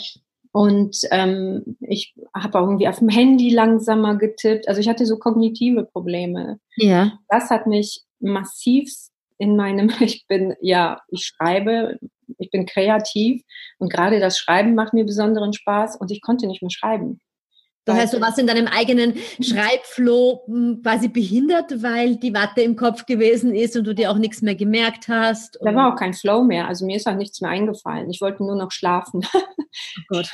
Und 0.51 0.97
ähm, 1.11 1.77
ich 1.81 2.13
habe 2.43 2.59
auch 2.59 2.63
irgendwie 2.63 2.87
auf 2.87 2.99
dem 2.99 3.09
Handy 3.09 3.49
langsamer 3.49 4.15
getippt. 4.15 4.67
Also 4.67 4.81
ich 4.81 4.89
hatte 4.89 5.05
so 5.05 5.17
kognitive 5.17 5.83
Probleme. 5.83 6.59
Ja. 6.75 7.19
Das 7.29 7.49
hat 7.49 7.67
mich 7.67 8.01
massiv 8.19 8.89
in 9.37 9.55
meinem, 9.55 9.91
ich 9.99 10.25
bin, 10.27 10.55
ja, 10.61 11.01
ich 11.09 11.25
schreibe, 11.25 11.97
ich 12.37 12.51
bin 12.51 12.65
kreativ 12.65 13.41
und 13.79 13.91
gerade 13.91 14.19
das 14.19 14.37
Schreiben 14.37 14.75
macht 14.75 14.93
mir 14.93 15.05
besonderen 15.05 15.53
Spaß 15.53 15.95
und 15.97 16.11
ich 16.11 16.21
konnte 16.21 16.47
nicht 16.47 16.61
mehr 16.61 16.71
schreiben. 16.71 17.21
Das 17.87 17.97
heißt, 17.97 18.13
du 18.13 18.21
warst 18.21 18.37
in 18.37 18.47
deinem 18.47 18.67
eigenen 18.67 19.15
Schreibflow 19.39 20.43
hm, 20.45 20.81
quasi 20.83 21.07
behindert, 21.07 21.81
weil 21.81 22.17
die 22.17 22.33
Watte 22.33 22.61
im 22.61 22.75
Kopf 22.75 23.05
gewesen 23.05 23.55
ist 23.55 23.77
und 23.77 23.85
du 23.85 23.95
dir 23.95 24.11
auch 24.11 24.17
nichts 24.17 24.41
mehr 24.41 24.55
gemerkt 24.55 25.07
hast. 25.07 25.57
Da 25.61 25.73
war 25.73 25.93
auch 25.93 25.97
kein 25.97 26.13
Flow 26.13 26.43
mehr. 26.43 26.67
Also 26.67 26.85
mir 26.85 26.97
ist 26.97 27.07
auch 27.07 27.15
nichts 27.15 27.39
mehr 27.39 27.49
eingefallen. 27.49 28.09
Ich 28.09 28.19
wollte 28.19 28.43
nur 28.43 28.55
noch 28.55 28.71
schlafen. 28.71 29.21
Oh 30.09 30.15
Gott. 30.15 30.29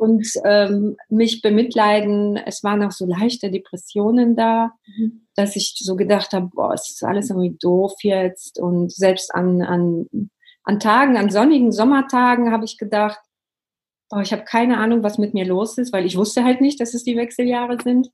und 0.00 0.26
ähm, 0.44 0.96
mich 1.08 1.40
bemitleiden. 1.40 2.36
Es 2.36 2.64
waren 2.64 2.82
auch 2.82 2.90
so 2.90 3.06
leichte 3.06 3.50
Depressionen 3.50 4.34
da, 4.34 4.72
mhm. 4.96 5.26
dass 5.36 5.54
ich 5.54 5.74
so 5.78 5.94
gedacht 5.94 6.32
habe, 6.32 6.48
boah, 6.52 6.72
es 6.72 6.88
ist 6.88 7.04
alles 7.04 7.30
irgendwie 7.30 7.56
doof 7.60 7.92
jetzt. 8.02 8.58
Und 8.58 8.90
selbst 8.90 9.32
an, 9.34 9.62
an, 9.62 10.06
an 10.64 10.80
Tagen, 10.80 11.16
an 11.16 11.30
sonnigen 11.30 11.70
Sommertagen 11.70 12.50
habe 12.50 12.64
ich 12.64 12.76
gedacht, 12.76 13.20
oh, 14.12 14.20
ich 14.20 14.32
habe 14.32 14.44
keine 14.44 14.78
Ahnung, 14.78 15.02
was 15.02 15.18
mit 15.18 15.34
mir 15.34 15.46
los 15.46 15.78
ist, 15.78 15.92
weil 15.92 16.06
ich 16.06 16.16
wusste 16.16 16.44
halt 16.44 16.60
nicht, 16.60 16.80
dass 16.80 16.94
es 16.94 17.02
die 17.02 17.16
Wechseljahre 17.16 17.78
sind. 17.82 18.10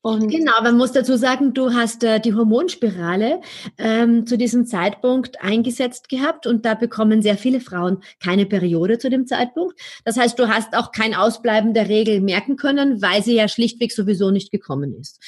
Und 0.00 0.30
genau, 0.30 0.52
man 0.62 0.76
muss 0.76 0.92
dazu 0.92 1.16
sagen, 1.16 1.54
du 1.54 1.74
hast 1.74 2.04
äh, 2.04 2.20
die 2.20 2.32
Hormonspirale 2.32 3.40
ähm, 3.78 4.26
zu 4.26 4.38
diesem 4.38 4.64
Zeitpunkt 4.64 5.42
eingesetzt 5.42 6.08
gehabt 6.08 6.46
und 6.46 6.64
da 6.64 6.74
bekommen 6.74 7.20
sehr 7.20 7.36
viele 7.36 7.60
Frauen 7.60 7.98
keine 8.22 8.46
Periode 8.46 8.98
zu 8.98 9.10
dem 9.10 9.26
Zeitpunkt. 9.26 9.78
Das 10.04 10.16
heißt, 10.16 10.38
du 10.38 10.48
hast 10.48 10.76
auch 10.76 10.92
kein 10.92 11.14
Ausbleiben 11.16 11.74
der 11.74 11.88
Regel 11.88 12.20
merken 12.20 12.56
können, 12.56 13.02
weil 13.02 13.24
sie 13.24 13.34
ja 13.34 13.48
schlichtweg 13.48 13.92
sowieso 13.92 14.30
nicht 14.30 14.52
gekommen 14.52 14.94
ist. 14.94 15.20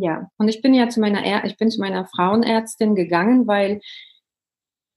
Ja, 0.00 0.28
und 0.38 0.48
ich 0.48 0.60
bin 0.60 0.74
ja 0.74 0.88
zu 0.88 1.00
meiner, 1.00 1.44
ich 1.44 1.56
bin 1.56 1.70
zu 1.70 1.80
meiner 1.80 2.04
Frauenärztin 2.06 2.96
gegangen, 2.96 3.46
weil 3.46 3.80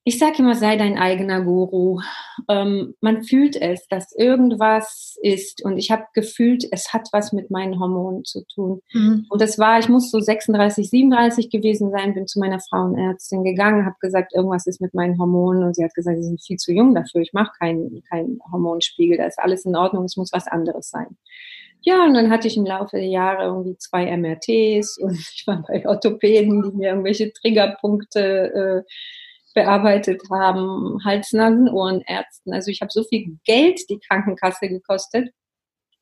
ich 0.09 0.17
sage 0.17 0.39
immer, 0.39 0.55
sei 0.55 0.75
dein 0.75 0.97
eigener 0.97 1.43
Guru. 1.43 2.01
Ähm, 2.47 2.95
man 2.99 3.21
fühlt 3.21 3.55
es, 3.55 3.87
dass 3.89 4.11
irgendwas 4.17 5.19
ist. 5.21 5.63
Und 5.63 5.77
ich 5.77 5.91
habe 5.91 6.05
gefühlt, 6.15 6.65
es 6.71 6.91
hat 6.93 7.09
was 7.11 7.31
mit 7.31 7.51
meinen 7.51 7.79
Hormonen 7.79 8.25
zu 8.25 8.43
tun. 8.51 8.81
Mhm. 8.91 9.27
Und 9.29 9.39
das 9.39 9.59
war, 9.59 9.77
ich 9.77 9.87
muss 9.87 10.09
so 10.09 10.19
36, 10.19 10.89
37 10.89 11.51
gewesen 11.51 11.91
sein, 11.91 12.15
bin 12.15 12.25
zu 12.25 12.39
meiner 12.39 12.59
Frauenärztin 12.59 13.43
gegangen, 13.43 13.85
habe 13.85 13.97
gesagt, 13.99 14.33
irgendwas 14.33 14.65
ist 14.65 14.81
mit 14.81 14.95
meinen 14.95 15.19
Hormonen. 15.19 15.61
Und 15.61 15.75
sie 15.75 15.83
hat 15.83 15.93
gesagt, 15.93 16.17
sie 16.17 16.23
sind 16.23 16.41
viel 16.41 16.57
zu 16.57 16.73
jung 16.73 16.95
dafür. 16.95 17.21
Ich 17.21 17.33
mache 17.33 17.51
keinen 17.59 18.01
kein 18.09 18.39
Hormonspiegel. 18.51 19.17
Da 19.17 19.27
ist 19.27 19.37
alles 19.37 19.63
in 19.65 19.75
Ordnung. 19.75 20.05
Es 20.05 20.17
muss 20.17 20.33
was 20.33 20.47
anderes 20.47 20.89
sein. 20.89 21.17
Ja, 21.81 22.03
und 22.03 22.15
dann 22.15 22.31
hatte 22.31 22.47
ich 22.47 22.57
im 22.57 22.65
Laufe 22.65 22.97
der 22.97 23.05
Jahre 23.05 23.43
irgendwie 23.43 23.77
zwei 23.77 24.05
MRTs 24.17 24.97
und 24.97 25.11
ich 25.35 25.43
war 25.45 25.63
bei 25.67 25.87
Orthopäden, 25.87 26.63
die 26.63 26.77
mir 26.77 26.89
irgendwelche 26.89 27.31
Triggerpunkte 27.31 28.83
äh, 28.87 28.91
bearbeitet 29.59 30.21
haben, 30.31 31.03
Hals-Nasen-Ohrenärzten. 31.03 32.53
Also 32.53 32.71
ich 32.71 32.79
habe 32.81 32.91
so 32.91 33.03
viel 33.03 33.37
Geld 33.43 33.81
die 33.89 33.99
Krankenkasse 33.99 34.69
gekostet, 34.69 35.31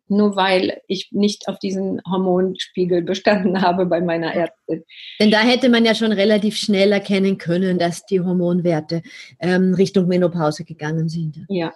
nur 0.08 0.36
weil 0.36 0.80
ich 0.88 1.10
nicht 1.12 1.48
auf 1.48 1.58
diesen 1.58 2.00
Hormonspiegel 2.08 3.02
bestanden 3.02 3.62
habe 3.62 3.88
bei 3.88 4.00
meiner 4.00 4.34
Ärztin. 4.34 4.84
Denn 5.20 5.32
da 5.32 5.40
hätte 5.40 5.70
man 5.70 5.86
ja 5.86 5.96
schon 5.96 6.12
relativ 6.12 6.56
schnell 6.56 6.92
erkennen 6.92 7.40
können, 7.40 7.80
dass 7.80 8.06
die 8.06 8.22
Hormonwerte 8.22 9.02
ähm, 9.40 9.74
Richtung 9.74 10.08
Menopause 10.08 10.64
gegangen 10.64 11.10
sind. 11.10 11.44
Ja, 11.50 11.74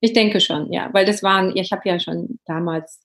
ich 0.00 0.12
denke 0.12 0.40
schon, 0.40 0.72
ja, 0.72 0.90
weil 0.92 1.06
das 1.06 1.24
waren, 1.24 1.56
ich 1.56 1.72
habe 1.72 1.88
ja 1.88 1.98
schon 1.98 2.38
damals 2.46 3.00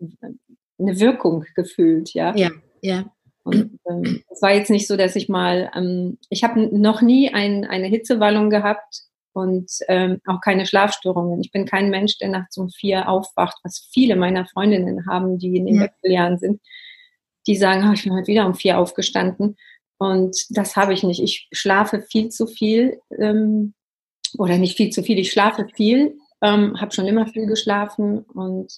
eine 0.00 0.98
Wirkung 0.98 1.44
gefühlt, 1.54 2.14
ja. 2.14 2.34
Ja, 2.34 2.50
ja. 2.80 3.04
Und 3.44 3.78
ähm, 3.88 4.22
es 4.30 4.42
war 4.42 4.52
jetzt 4.52 4.70
nicht 4.70 4.86
so, 4.86 4.96
dass 4.96 5.16
ich 5.16 5.28
mal, 5.28 5.70
ähm, 5.74 6.18
ich 6.28 6.44
habe 6.44 6.60
noch 6.76 7.00
nie 7.02 7.32
ein, 7.32 7.64
eine 7.64 7.86
Hitzewallung 7.86 8.50
gehabt 8.50 9.02
und 9.32 9.70
ähm, 9.88 10.20
auch 10.26 10.40
keine 10.40 10.66
Schlafstörungen. 10.66 11.40
Ich 11.40 11.52
bin 11.52 11.64
kein 11.64 11.90
Mensch, 11.90 12.18
der 12.18 12.28
nachts 12.28 12.58
um 12.58 12.68
vier 12.70 13.08
aufwacht, 13.08 13.56
was 13.62 13.88
viele 13.92 14.16
meiner 14.16 14.46
Freundinnen 14.46 15.06
haben, 15.06 15.38
die 15.38 15.56
in 15.56 15.66
den 15.66 15.76
ja. 15.76 15.82
Wechseljahren 15.82 16.38
sind. 16.38 16.60
Die 17.46 17.56
sagen, 17.56 17.88
oh, 17.88 17.92
ich 17.92 18.04
bin 18.04 18.12
heute 18.12 18.26
wieder 18.26 18.46
um 18.46 18.54
vier 18.54 18.78
aufgestanden. 18.78 19.56
Und 19.98 20.36
das 20.50 20.76
habe 20.76 20.92
ich 20.92 21.02
nicht. 21.02 21.22
Ich 21.22 21.48
schlafe 21.52 22.02
viel 22.02 22.28
zu 22.28 22.46
viel 22.46 23.00
ähm, 23.18 23.74
oder 24.36 24.58
nicht 24.58 24.76
viel 24.76 24.90
zu 24.90 25.02
viel. 25.02 25.18
Ich 25.18 25.32
schlafe 25.32 25.66
viel, 25.74 26.18
ähm, 26.42 26.80
habe 26.80 26.94
schon 26.94 27.06
immer 27.06 27.26
viel 27.26 27.46
geschlafen 27.46 28.20
und 28.20 28.72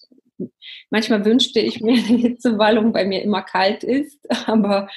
manchmal 0.91 1.25
wünschte 1.25 1.61
ich 1.61 1.81
mir 1.81 1.93
eine 2.05 2.19
Hitzewallung, 2.19 2.95
weil 2.95 3.07
mir 3.07 3.23
immer 3.23 3.43
kalt 3.43 3.85
ist, 3.85 4.19
aber 4.47 4.89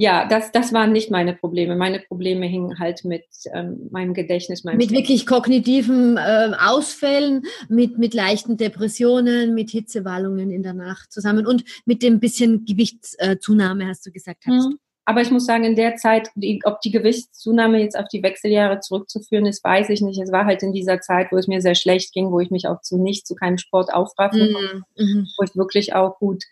ja, 0.00 0.28
das, 0.28 0.52
das 0.52 0.72
waren 0.72 0.92
nicht 0.92 1.10
meine 1.10 1.34
Probleme. 1.34 1.74
Meine 1.74 1.98
Probleme 1.98 2.46
hingen 2.46 2.78
halt 2.78 3.04
mit 3.04 3.24
ähm, 3.52 3.88
meinem 3.90 4.14
Gedächtnis. 4.14 4.62
Meinem 4.62 4.76
mit 4.76 4.92
wirklich 4.92 5.26
kognitiven 5.26 6.16
äh, 6.16 6.52
Ausfällen, 6.56 7.42
mit, 7.68 7.98
mit 7.98 8.14
leichten 8.14 8.56
Depressionen, 8.56 9.54
mit 9.54 9.70
Hitzewallungen 9.70 10.52
in 10.52 10.62
der 10.62 10.74
Nacht 10.74 11.12
zusammen 11.12 11.48
und 11.48 11.64
mit 11.84 12.04
dem 12.04 12.20
bisschen 12.20 12.64
Gewichtszunahme, 12.64 13.88
hast 13.88 14.06
du 14.06 14.12
gesagt. 14.12 14.44
Hast. 14.46 14.68
Mhm. 14.68 14.78
Aber 15.08 15.22
ich 15.22 15.30
muss 15.30 15.46
sagen, 15.46 15.64
in 15.64 15.74
der 15.74 15.96
Zeit, 15.96 16.28
die, 16.34 16.60
ob 16.64 16.82
die 16.82 16.90
Gewichtszunahme 16.90 17.80
jetzt 17.80 17.98
auf 17.98 18.08
die 18.08 18.22
Wechseljahre 18.22 18.80
zurückzuführen 18.80 19.46
ist, 19.46 19.64
weiß 19.64 19.88
ich 19.88 20.02
nicht. 20.02 20.20
Es 20.20 20.30
war 20.30 20.44
halt 20.44 20.62
in 20.62 20.74
dieser 20.74 21.00
Zeit, 21.00 21.28
wo 21.32 21.38
es 21.38 21.48
mir 21.48 21.62
sehr 21.62 21.74
schlecht 21.74 22.12
ging, 22.12 22.30
wo 22.30 22.40
ich 22.40 22.50
mich 22.50 22.68
auch 22.68 22.82
zu 22.82 22.98
nicht, 22.98 23.26
zu 23.26 23.34
keinem 23.34 23.56
Sport 23.56 23.90
aufraffen 23.90 24.52
konnte, 24.52 24.82
mhm. 24.98 25.26
wo 25.38 25.44
ich 25.44 25.56
wirklich 25.56 25.94
auch 25.94 26.18
gut 26.18 26.44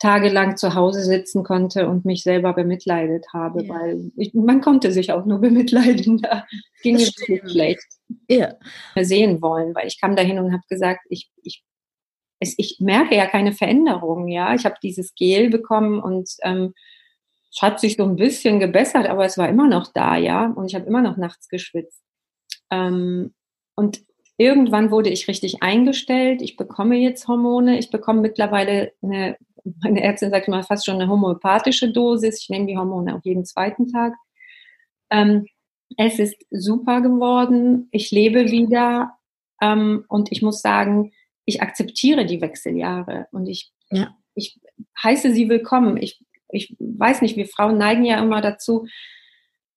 tagelang 0.00 0.56
zu 0.56 0.74
Hause 0.74 1.04
sitzen 1.04 1.44
konnte 1.44 1.86
und 1.86 2.04
mich 2.04 2.24
selber 2.24 2.52
bemitleidet 2.52 3.26
habe, 3.32 3.62
ja. 3.62 3.68
weil 3.68 4.10
ich, 4.16 4.34
man 4.34 4.60
konnte 4.60 4.90
sich 4.90 5.12
auch 5.12 5.24
nur 5.24 5.38
bemitleiden. 5.40 6.18
Da 6.20 6.46
ging 6.82 6.96
es 6.96 7.14
schlecht. 7.46 7.86
Ja. 8.28 8.56
Sehen 8.98 9.40
wollen, 9.40 9.72
weil 9.76 9.86
ich 9.86 10.00
kam 10.00 10.16
dahin 10.16 10.40
und 10.40 10.52
habe 10.52 10.64
gesagt, 10.68 11.02
ich, 11.10 11.30
ich, 11.44 11.62
ich 12.40 12.78
merke 12.80 13.14
ja 13.14 13.26
keine 13.26 13.52
Veränderung. 13.52 14.26
Ja, 14.26 14.52
ich 14.52 14.64
habe 14.64 14.74
dieses 14.82 15.14
Gel 15.14 15.48
bekommen 15.48 16.00
und 16.00 16.28
ähm, 16.42 16.74
es 17.52 17.62
hat 17.62 17.80
sich 17.80 17.96
so 17.96 18.04
ein 18.04 18.16
bisschen 18.16 18.60
gebessert, 18.60 19.08
aber 19.08 19.24
es 19.24 19.36
war 19.36 19.48
immer 19.48 19.68
noch 19.68 19.92
da, 19.92 20.16
ja. 20.16 20.46
Und 20.46 20.66
ich 20.66 20.74
habe 20.74 20.86
immer 20.86 21.02
noch 21.02 21.16
nachts 21.16 21.48
geschwitzt. 21.48 22.02
Ähm, 22.70 23.34
und 23.74 24.02
irgendwann 24.36 24.90
wurde 24.90 25.10
ich 25.10 25.26
richtig 25.26 25.62
eingestellt. 25.62 26.42
Ich 26.42 26.56
bekomme 26.56 26.96
jetzt 26.96 27.26
Hormone. 27.26 27.78
Ich 27.78 27.90
bekomme 27.90 28.20
mittlerweile 28.20 28.92
eine, 29.02 29.36
meine 29.82 30.02
Ärztin 30.02 30.30
sagt 30.30 30.46
immer 30.46 30.62
fast 30.62 30.86
schon 30.86 30.94
eine 30.94 31.10
homöopathische 31.10 31.92
Dosis. 31.92 32.40
Ich 32.40 32.50
nehme 32.50 32.66
die 32.66 32.76
Hormone 32.76 33.14
auf 33.14 33.24
jeden 33.24 33.44
zweiten 33.44 33.88
Tag. 33.88 34.14
Ähm, 35.10 35.46
es 35.96 36.20
ist 36.20 36.36
super 36.50 37.00
geworden. 37.00 37.88
Ich 37.90 38.12
lebe 38.12 38.50
wieder. 38.50 39.18
Ähm, 39.60 40.04
und 40.08 40.30
ich 40.30 40.40
muss 40.40 40.62
sagen, 40.62 41.12
ich 41.44 41.62
akzeptiere 41.62 42.26
die 42.26 42.40
Wechseljahre 42.40 43.26
und 43.32 43.48
ich, 43.48 43.72
ja. 43.90 44.14
ich 44.34 44.60
heiße 45.02 45.32
sie 45.32 45.48
willkommen. 45.48 45.96
Ich 45.96 46.20
ich 46.52 46.76
weiß 46.78 47.22
nicht, 47.22 47.36
wir 47.36 47.46
Frauen 47.46 47.78
neigen 47.78 48.04
ja 48.04 48.22
immer 48.22 48.40
dazu, 48.40 48.86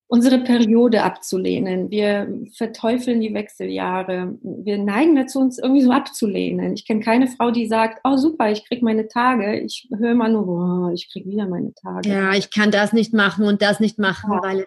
unsere 0.06 0.38
Periode 0.38 1.02
abzulehnen. 1.02 1.90
Wir 1.90 2.28
verteufeln 2.56 3.20
die 3.20 3.34
Wechseljahre. 3.34 4.38
Wir 4.42 4.78
neigen 4.78 5.16
dazu, 5.16 5.40
uns 5.40 5.58
irgendwie 5.58 5.82
so 5.82 5.90
abzulehnen. 5.90 6.74
Ich 6.74 6.86
kenne 6.86 7.00
keine 7.00 7.26
Frau, 7.26 7.50
die 7.50 7.66
sagt, 7.66 8.00
oh 8.04 8.16
super, 8.16 8.50
ich 8.50 8.64
kriege 8.66 8.84
meine 8.84 9.08
Tage. 9.08 9.58
Ich 9.60 9.88
höre 9.96 10.12
immer 10.12 10.28
nur, 10.28 10.88
oh, 10.88 10.92
ich 10.92 11.10
kriege 11.10 11.28
wieder 11.28 11.48
meine 11.48 11.74
Tage. 11.74 12.08
Ja, 12.08 12.32
ich 12.32 12.50
kann 12.50 12.70
das 12.70 12.92
nicht 12.92 13.12
machen 13.12 13.46
und 13.46 13.62
das 13.62 13.80
nicht 13.80 13.98
machen, 13.98 14.32
ja. 14.32 14.42
weil 14.42 14.66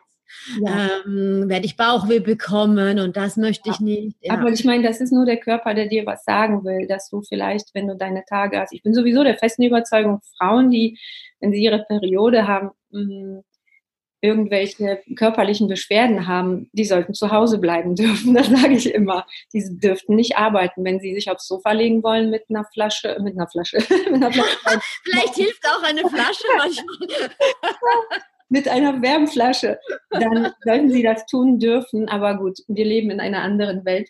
ja. 0.62 0.90
ähm, 1.06 1.50
werde 1.50 1.66
ich 1.66 1.78
Bauchweh 1.78 2.20
bekommen 2.20 3.00
und 3.00 3.18
das 3.18 3.38
möchte 3.38 3.70
ich 3.70 3.80
nicht. 3.80 4.18
Ja. 4.22 4.34
Aber 4.34 4.50
ich 4.50 4.66
meine, 4.66 4.84
das 4.84 5.02
ist 5.02 5.12
nur 5.12 5.26
der 5.26 5.38
Körper, 5.38 5.74
der 5.74 5.88
dir 5.88 6.06
was 6.06 6.24
sagen 6.24 6.64
will, 6.64 6.88
dass 6.88 7.10
du 7.10 7.22
vielleicht, 7.22 7.74
wenn 7.74 7.88
du 7.88 7.96
deine 7.96 8.24
Tage 8.26 8.60
hast, 8.60 8.74
ich 8.74 8.84
bin 8.84 8.94
sowieso 8.94 9.24
der 9.24 9.38
festen 9.38 9.64
Überzeugung, 9.64 10.22
Frauen, 10.38 10.70
die, 10.72 10.98
wenn 11.40 11.52
sie 11.52 11.64
ihre 11.64 11.86
Periode 11.88 12.48
haben, 12.48 12.72
mh, 12.92 13.02
mm, 13.02 13.44
irgendwelche 14.22 15.02
körperlichen 15.16 15.68
Beschwerden 15.68 16.28
haben, 16.28 16.70
die 16.74 16.86
sollten 16.86 17.14
zu 17.14 17.32
Hause 17.32 17.60
bleiben 17.60 17.96
dürfen. 17.96 18.34
Das 18.34 18.48
sage 18.48 18.74
ich 18.74 18.94
immer. 18.94 19.26
Die 19.54 19.80
dürften 19.80 20.16
nicht 20.16 20.38
arbeiten, 20.38 20.84
wenn 20.84 21.00
sie 21.00 21.14
sich 21.14 21.30
aufs 21.30 21.48
Sofa 21.48 21.72
legen 21.72 22.04
wollen 22.04 22.30
mit 22.30 22.46
einer 22.50 22.66
Flasche, 22.74 23.18
mit 23.22 23.36
einer 23.36 23.48
Flasche. 23.48 23.78
mit 24.12 24.16
einer 24.16 24.32
Flasche. 24.32 24.50
Vielleicht 25.04 25.36
hilft 25.36 25.64
auch 25.68 25.84
eine 25.84 26.02
Flasche 26.02 26.48
manchmal. 26.58 27.20
Mit 28.50 28.68
einer 28.68 29.02
Wärmflasche, 29.02 29.80
dann 30.10 30.52
sollten 30.64 30.90
sie 30.90 31.04
das 31.04 31.26
tun 31.26 31.60
dürfen. 31.60 32.08
Aber 32.10 32.38
gut, 32.38 32.60
wir 32.68 32.86
leben 32.86 33.10
in 33.10 33.20
einer 33.20 33.42
anderen 33.42 33.86
Welt. 33.86 34.10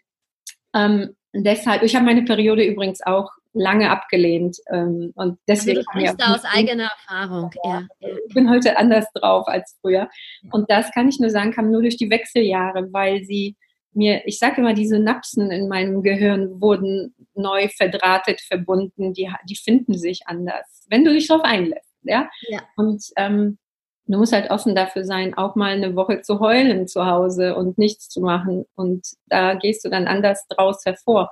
Ähm, 0.76 1.16
deshalb, 1.34 1.84
ich 1.84 1.96
habe 1.96 2.06
meine 2.06 2.24
Periode 2.24 2.64
übrigens 2.64 3.02
auch 3.02 3.30
lange 3.54 3.90
abgelehnt. 3.90 4.58
Ähm, 4.72 5.12
und 5.16 5.40
deswegen. 5.48 5.80
Also 5.80 5.92
du 5.92 6.00
sprichst 6.00 6.28
aus 6.28 6.44
eigener 6.46 6.92
Erfahrung. 7.08 7.52
Ja, 7.64 7.88
ja. 8.00 8.10
Ich 8.28 8.34
bin 8.34 8.50
heute 8.50 8.78
anders 8.78 9.06
drauf 9.14 9.48
als 9.48 9.76
früher. 9.82 10.10
Und 10.52 10.70
das 10.70 10.92
kann 10.92 11.10
ich 11.10 11.20
nur 11.20 11.30
sagen, 11.30 11.52
kam 11.52 11.72
nur 11.72 11.82
durch 11.82 11.98
die 11.98 12.10
Wechseljahre, 12.10 12.88
weil 12.92 13.24
sie 13.24 13.56
mir, 13.94 14.22
ich 14.26 14.38
sage 14.38 14.62
immer, 14.62 14.74
die 14.74 14.88
Synapsen 14.88 15.50
in 15.50 15.68
meinem 15.68 16.04
Gehirn 16.04 16.62
wurden 16.62 17.16
neu 17.34 17.68
verdrahtet, 17.70 18.42
verbunden, 18.42 19.14
die, 19.14 19.30
die 19.50 19.56
finden 19.56 19.98
sich 19.98 20.22
anders, 20.28 20.86
wenn 20.90 21.04
du 21.04 21.12
dich 21.12 21.28
darauf 21.28 21.44
einlässt. 21.44 21.96
Ja? 22.04 22.30
ja. 22.48 22.62
Und 22.76 23.04
ähm, 23.18 23.58
du 24.08 24.18
musst 24.18 24.34
halt 24.34 24.52
offen 24.52 24.76
dafür 24.76 25.04
sein, 25.04 25.34
auch 25.38 25.56
mal 25.56 25.74
eine 25.74 25.96
Woche 25.96 26.22
zu 26.22 26.40
heulen 26.40 26.88
zu 26.88 27.06
Hause 27.06 27.56
und 27.56 27.78
nichts 27.78 28.10
zu 28.10 28.22
machen. 28.22 28.66
Und 28.76 29.08
da 29.28 29.54
gehst 29.56 29.86
du 29.86 29.90
dann 29.90 30.08
anders 30.08 30.46
draus 30.48 30.86
hervor. 30.86 31.30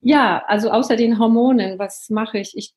Ja, 0.00 0.44
also 0.46 0.70
außer 0.70 0.96
den 0.96 1.18
Hormonen, 1.18 1.78
was 1.78 2.08
mache 2.10 2.38
ich? 2.38 2.56
Ich 2.56 2.74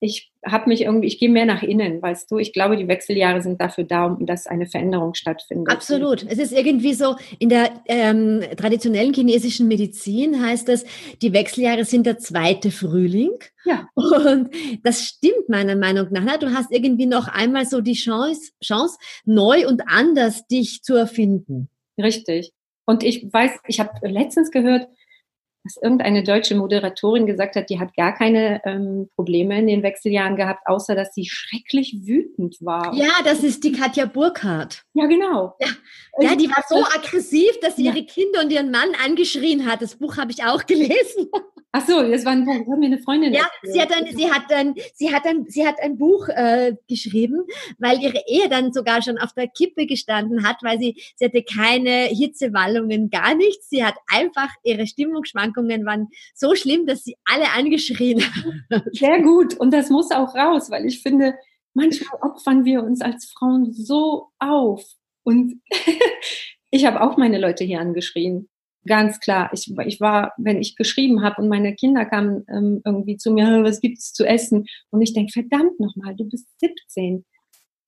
ich 0.00 0.32
habe 0.44 0.70
mich 0.70 0.80
irgendwie, 0.80 1.06
ich 1.08 1.18
gehe 1.18 1.28
mehr 1.28 1.44
nach 1.44 1.62
innen, 1.62 2.00
weißt 2.00 2.30
du. 2.30 2.38
Ich 2.38 2.54
glaube, 2.54 2.78
die 2.78 2.88
Wechseljahre 2.88 3.42
sind 3.42 3.60
dafür 3.60 3.84
da, 3.84 4.06
um 4.06 4.24
dass 4.24 4.46
eine 4.46 4.66
Veränderung 4.66 5.12
stattfindet. 5.12 5.68
Absolut. 5.68 6.24
Es 6.26 6.38
ist 6.38 6.52
irgendwie 6.52 6.94
so, 6.94 7.16
in 7.38 7.50
der 7.50 7.70
ähm, 7.86 8.42
traditionellen 8.56 9.12
chinesischen 9.12 9.68
Medizin 9.68 10.42
heißt 10.42 10.68
das, 10.68 10.86
die 11.20 11.34
Wechseljahre 11.34 11.84
sind 11.84 12.06
der 12.06 12.18
zweite 12.18 12.70
Frühling. 12.70 13.32
Ja. 13.66 13.88
Und 13.94 14.48
das 14.82 15.04
stimmt 15.04 15.48
meiner 15.48 15.76
Meinung 15.76 16.06
nach. 16.10 16.38
Du 16.38 16.54
hast 16.54 16.72
irgendwie 16.72 17.06
noch 17.06 17.28
einmal 17.28 17.66
so 17.66 17.82
die 17.82 17.92
Chance, 17.92 18.52
Chance, 18.64 18.96
neu 19.26 19.68
und 19.68 19.82
anders 19.86 20.46
dich 20.46 20.82
zu 20.82 20.94
erfinden. 20.94 21.68
Richtig. 22.02 22.52
Und 22.86 23.04
ich 23.04 23.30
weiß, 23.30 23.52
ich 23.66 23.78
habe 23.78 23.92
letztens 24.08 24.50
gehört, 24.50 24.88
dass 25.64 25.76
irgendeine 25.82 26.22
deutsche 26.22 26.54
Moderatorin 26.54 27.26
gesagt 27.26 27.56
hat, 27.56 27.68
die 27.68 27.78
hat 27.78 27.94
gar 27.94 28.14
keine 28.14 28.62
ähm, 28.64 29.08
Probleme 29.14 29.58
in 29.58 29.66
den 29.66 29.82
Wechseljahren 29.82 30.36
gehabt, 30.36 30.62
außer 30.66 30.94
dass 30.94 31.14
sie 31.14 31.26
schrecklich 31.26 31.96
wütend 32.04 32.56
war. 32.60 32.94
Ja, 32.94 33.10
das 33.24 33.42
ist 33.44 33.62
die 33.64 33.72
Katja 33.72 34.06
Burkhardt. 34.06 34.82
Ja, 34.94 35.06
genau. 35.06 35.54
Ja, 35.60 35.68
ja 36.20 36.36
die 36.36 36.48
war 36.48 36.64
so 36.68 36.76
aggressiv, 36.76 37.60
dass 37.60 37.76
sie 37.76 37.84
ja. 37.84 37.92
ihre 37.92 38.06
Kinder 38.06 38.40
und 38.40 38.50
ihren 38.50 38.70
Mann 38.70 38.90
angeschrien 39.04 39.66
hat. 39.66 39.82
Das 39.82 39.96
Buch 39.96 40.16
habe 40.16 40.32
ich 40.32 40.44
auch 40.44 40.64
gelesen. 40.66 41.28
Ach 41.72 41.86
so, 41.86 42.02
das 42.02 42.24
war 42.24 42.32
ein 42.32 42.44
Buch, 42.44 42.58
das 42.58 42.66
hat 42.66 42.78
mir 42.78 42.86
eine 42.86 42.98
Freundin. 42.98 43.32
Ja, 43.32 43.48
sie 43.62 43.80
hat, 43.80 43.92
ein, 43.92 44.06
sie 44.16 44.28
hat 44.28 44.52
ein, 44.52 44.74
sie 44.94 45.14
hat 45.14 45.24
ein, 45.24 45.46
sie 45.48 45.64
hat 45.64 45.76
ein 45.80 45.98
Buch 45.98 46.28
äh, 46.28 46.74
geschrieben, 46.88 47.44
weil 47.78 48.02
ihre 48.02 48.20
Ehe 48.26 48.48
dann 48.48 48.72
sogar 48.72 49.02
schon 49.02 49.18
auf 49.18 49.32
der 49.34 49.46
Kippe 49.46 49.86
gestanden 49.86 50.44
hat, 50.44 50.56
weil 50.62 50.80
sie, 50.80 51.00
sie 51.14 51.26
hatte 51.26 51.44
keine 51.44 52.06
Hitzewallungen, 52.06 53.08
gar 53.10 53.36
nichts. 53.36 53.70
Sie 53.70 53.84
hat 53.84 53.94
einfach 54.08 54.48
ihre 54.64 54.88
Stimmungsschwankungen 54.88 55.59
waren 55.68 56.08
so 56.34 56.54
schlimm, 56.54 56.86
dass 56.86 57.02
sie 57.02 57.16
alle 57.24 57.50
angeschrien 57.52 58.22
hat. 58.70 58.84
Sehr 58.92 59.22
gut. 59.22 59.54
Und 59.54 59.72
das 59.72 59.90
muss 59.90 60.10
auch 60.10 60.34
raus, 60.34 60.70
weil 60.70 60.86
ich 60.86 61.02
finde, 61.02 61.34
manchmal 61.74 62.20
opfern 62.22 62.64
wir 62.64 62.82
uns 62.82 63.00
als 63.00 63.30
Frauen 63.30 63.72
so 63.72 64.28
auf. 64.38 64.84
Und 65.22 65.60
ich 66.70 66.86
habe 66.86 67.02
auch 67.02 67.16
meine 67.16 67.38
Leute 67.38 67.64
hier 67.64 67.80
angeschrien. 67.80 68.48
Ganz 68.86 69.20
klar. 69.20 69.50
Ich, 69.52 69.70
ich 69.86 70.00
war, 70.00 70.32
wenn 70.38 70.60
ich 70.60 70.76
geschrieben 70.76 71.22
habe 71.22 71.42
und 71.42 71.48
meine 71.48 71.74
Kinder 71.74 72.06
kamen 72.06 72.44
ähm, 72.48 72.80
irgendwie 72.84 73.18
zu 73.18 73.30
mir, 73.30 73.62
was 73.62 73.80
gibt's 73.80 74.12
zu 74.12 74.24
essen? 74.24 74.66
Und 74.90 75.02
ich 75.02 75.12
denke, 75.12 75.32
verdammt 75.32 75.78
nochmal, 75.78 76.16
du 76.16 76.24
bist 76.24 76.48
17. 76.60 77.24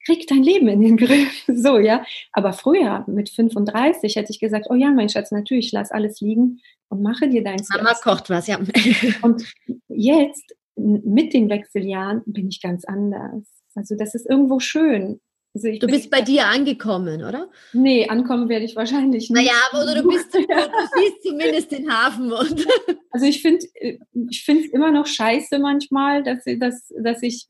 Krieg 0.05 0.27
dein 0.27 0.43
Leben 0.43 0.69
in 0.69 0.81
den 0.81 0.97
Griff. 0.97 1.45
So, 1.55 1.79
ja. 1.79 2.05
Aber 2.33 2.53
früher, 2.53 3.05
mit 3.07 3.31
35, 3.31 4.17
hätte 4.17 4.33
ich 4.33 4.41
gesagt, 4.41 4.67
oh 4.71 4.75
ja, 4.75 4.91
mein 4.91 5.09
Schatz, 5.09 5.31
natürlich, 5.31 5.71
lass 5.73 5.91
alles 5.91 6.21
liegen 6.21 6.61
und 6.89 7.03
mache 7.03 7.29
dir 7.29 7.43
dein 7.43 7.61
Mama 7.77 7.95
kocht 7.95 8.31
was, 8.31 8.47
ja. 8.47 8.59
Und 9.23 9.45
jetzt, 9.89 10.55
mit 10.77 11.33
den 11.35 11.49
Wechseljahren, 11.49 12.23
bin 12.27 12.49
ich 12.49 12.61
ganz 12.61 12.85
anders. 12.85 13.45
Also 13.75 13.97
das 13.97 14.15
ist 14.15 14.29
irgendwo 14.29 14.61
schön. 14.61 15.21
Also 15.55 15.69
du 15.71 15.87
bist 15.87 16.11
bei 16.11 16.23
dir 16.23 16.47
angekommen, 16.47 17.23
oder? 17.25 17.51
Nee, 17.75 18.09
ankommen 18.09 18.49
werde 18.49 18.65
ich 18.65 18.75
wahrscheinlich 18.75 19.29
nicht. 19.29 19.31
Naja, 19.31 19.53
aber 19.71 19.95
du, 19.95 20.09
bist, 20.09 20.33
du, 20.35 20.41
du 20.41 20.47
siehst 20.47 21.23
zumindest 21.23 21.73
den 21.73 21.93
Hafen. 21.93 22.33
Und 22.33 22.67
also 23.11 23.27
ich 23.27 23.43
finde 23.43 23.67
ich 24.31 24.45
finde 24.45 24.65
es 24.65 24.71
immer 24.71 24.91
noch 24.91 25.07
scheiße 25.07 25.59
manchmal, 25.59 26.23
dass, 26.23 26.45
dass, 26.59 26.91
dass 27.03 27.23
ich 27.23 27.47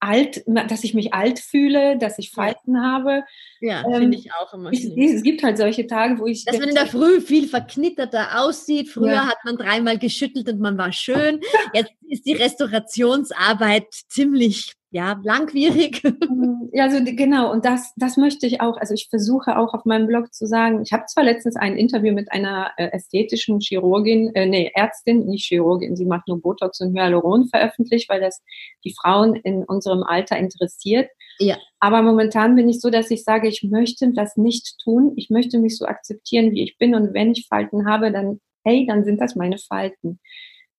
alt, 0.00 0.42
dass 0.46 0.84
ich 0.84 0.94
mich 0.94 1.14
alt 1.14 1.38
fühle, 1.38 1.96
dass 1.98 2.18
ich 2.18 2.30
Falten 2.30 2.74
ja. 2.74 2.82
habe. 2.82 3.24
Ja, 3.60 3.84
ähm, 3.86 4.00
finde 4.00 4.18
ich 4.18 4.32
auch 4.32 4.52
immer. 4.54 4.70
Ich, 4.72 4.84
es 4.84 5.22
gibt 5.22 5.42
halt 5.42 5.58
solche 5.58 5.86
Tage, 5.86 6.18
wo 6.18 6.26
ich. 6.26 6.44
Dass 6.44 6.58
man 6.58 6.68
in 6.68 6.74
der 6.74 6.86
Früh 6.86 7.20
viel 7.20 7.48
verknitterter 7.48 8.40
aussieht. 8.40 8.90
Früher 8.90 9.12
ja. 9.12 9.26
hat 9.26 9.38
man 9.44 9.56
dreimal 9.56 9.98
geschüttelt 9.98 10.48
und 10.48 10.60
man 10.60 10.78
war 10.78 10.92
schön. 10.92 11.40
Jetzt 11.72 11.92
ist 12.08 12.26
die 12.26 12.34
Restaurationsarbeit 12.34 13.86
ziemlich 14.08 14.72
ja, 14.96 15.20
langwierig. 15.22 16.02
Mhm. 16.04 16.70
Ja, 16.72 16.84
also 16.84 17.04
genau, 17.04 17.52
und 17.52 17.66
das, 17.66 17.92
das 17.96 18.16
möchte 18.16 18.46
ich 18.46 18.62
auch, 18.62 18.78
also 18.78 18.94
ich 18.94 19.08
versuche 19.10 19.58
auch 19.58 19.74
auf 19.74 19.84
meinem 19.84 20.06
Blog 20.06 20.32
zu 20.32 20.46
sagen, 20.46 20.80
ich 20.82 20.92
habe 20.92 21.04
zwar 21.04 21.22
letztens 21.22 21.56
ein 21.56 21.76
Interview 21.76 22.14
mit 22.14 22.32
einer 22.32 22.70
äh, 22.78 22.88
ästhetischen 22.92 23.60
Chirurgin, 23.60 24.34
äh, 24.34 24.46
nee, 24.46 24.70
Ärztin, 24.74 25.26
nicht 25.26 25.44
Chirurgin, 25.46 25.96
sie 25.96 26.06
macht 26.06 26.28
nur 26.28 26.40
Botox 26.40 26.80
und 26.80 26.96
Hyaluron 26.96 27.46
veröffentlicht, 27.48 28.08
weil 28.08 28.22
das 28.22 28.42
die 28.84 28.94
Frauen 28.98 29.34
in 29.34 29.64
unserem 29.64 30.02
Alter 30.02 30.38
interessiert. 30.38 31.10
Ja. 31.38 31.58
Aber 31.78 32.00
momentan 32.00 32.54
bin 32.56 32.66
ich 32.68 32.80
so, 32.80 32.88
dass 32.88 33.10
ich 33.10 33.22
sage, 33.22 33.48
ich 33.48 33.62
möchte 33.62 34.10
das 34.14 34.38
nicht 34.38 34.78
tun. 34.82 35.12
Ich 35.16 35.28
möchte 35.28 35.58
mich 35.58 35.76
so 35.76 35.84
akzeptieren, 35.84 36.52
wie 36.52 36.62
ich 36.62 36.78
bin. 36.78 36.94
Und 36.94 37.12
wenn 37.12 37.32
ich 37.32 37.48
Falten 37.48 37.86
habe, 37.86 38.10
dann, 38.10 38.40
hey, 38.64 38.86
dann 38.86 39.04
sind 39.04 39.20
das 39.20 39.36
meine 39.36 39.58
Falten. 39.58 40.20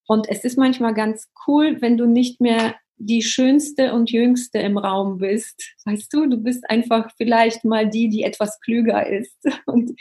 Und 0.08 0.28
es 0.28 0.42
ist 0.42 0.58
manchmal 0.58 0.94
ganz 0.94 1.28
cool, 1.46 1.80
wenn 1.80 1.96
du 1.96 2.06
nicht 2.06 2.40
mehr 2.40 2.74
die 2.98 3.22
schönste 3.22 3.92
und 3.92 4.10
jüngste 4.10 4.58
im 4.58 4.76
Raum 4.76 5.18
bist. 5.18 5.74
Weißt 5.84 6.12
du, 6.12 6.26
du 6.26 6.36
bist 6.36 6.68
einfach 6.68 7.10
vielleicht 7.16 7.64
mal 7.64 7.88
die, 7.88 8.08
die 8.08 8.22
etwas 8.22 8.60
klüger 8.60 9.06
ist. 9.06 9.36
Und 9.66 9.92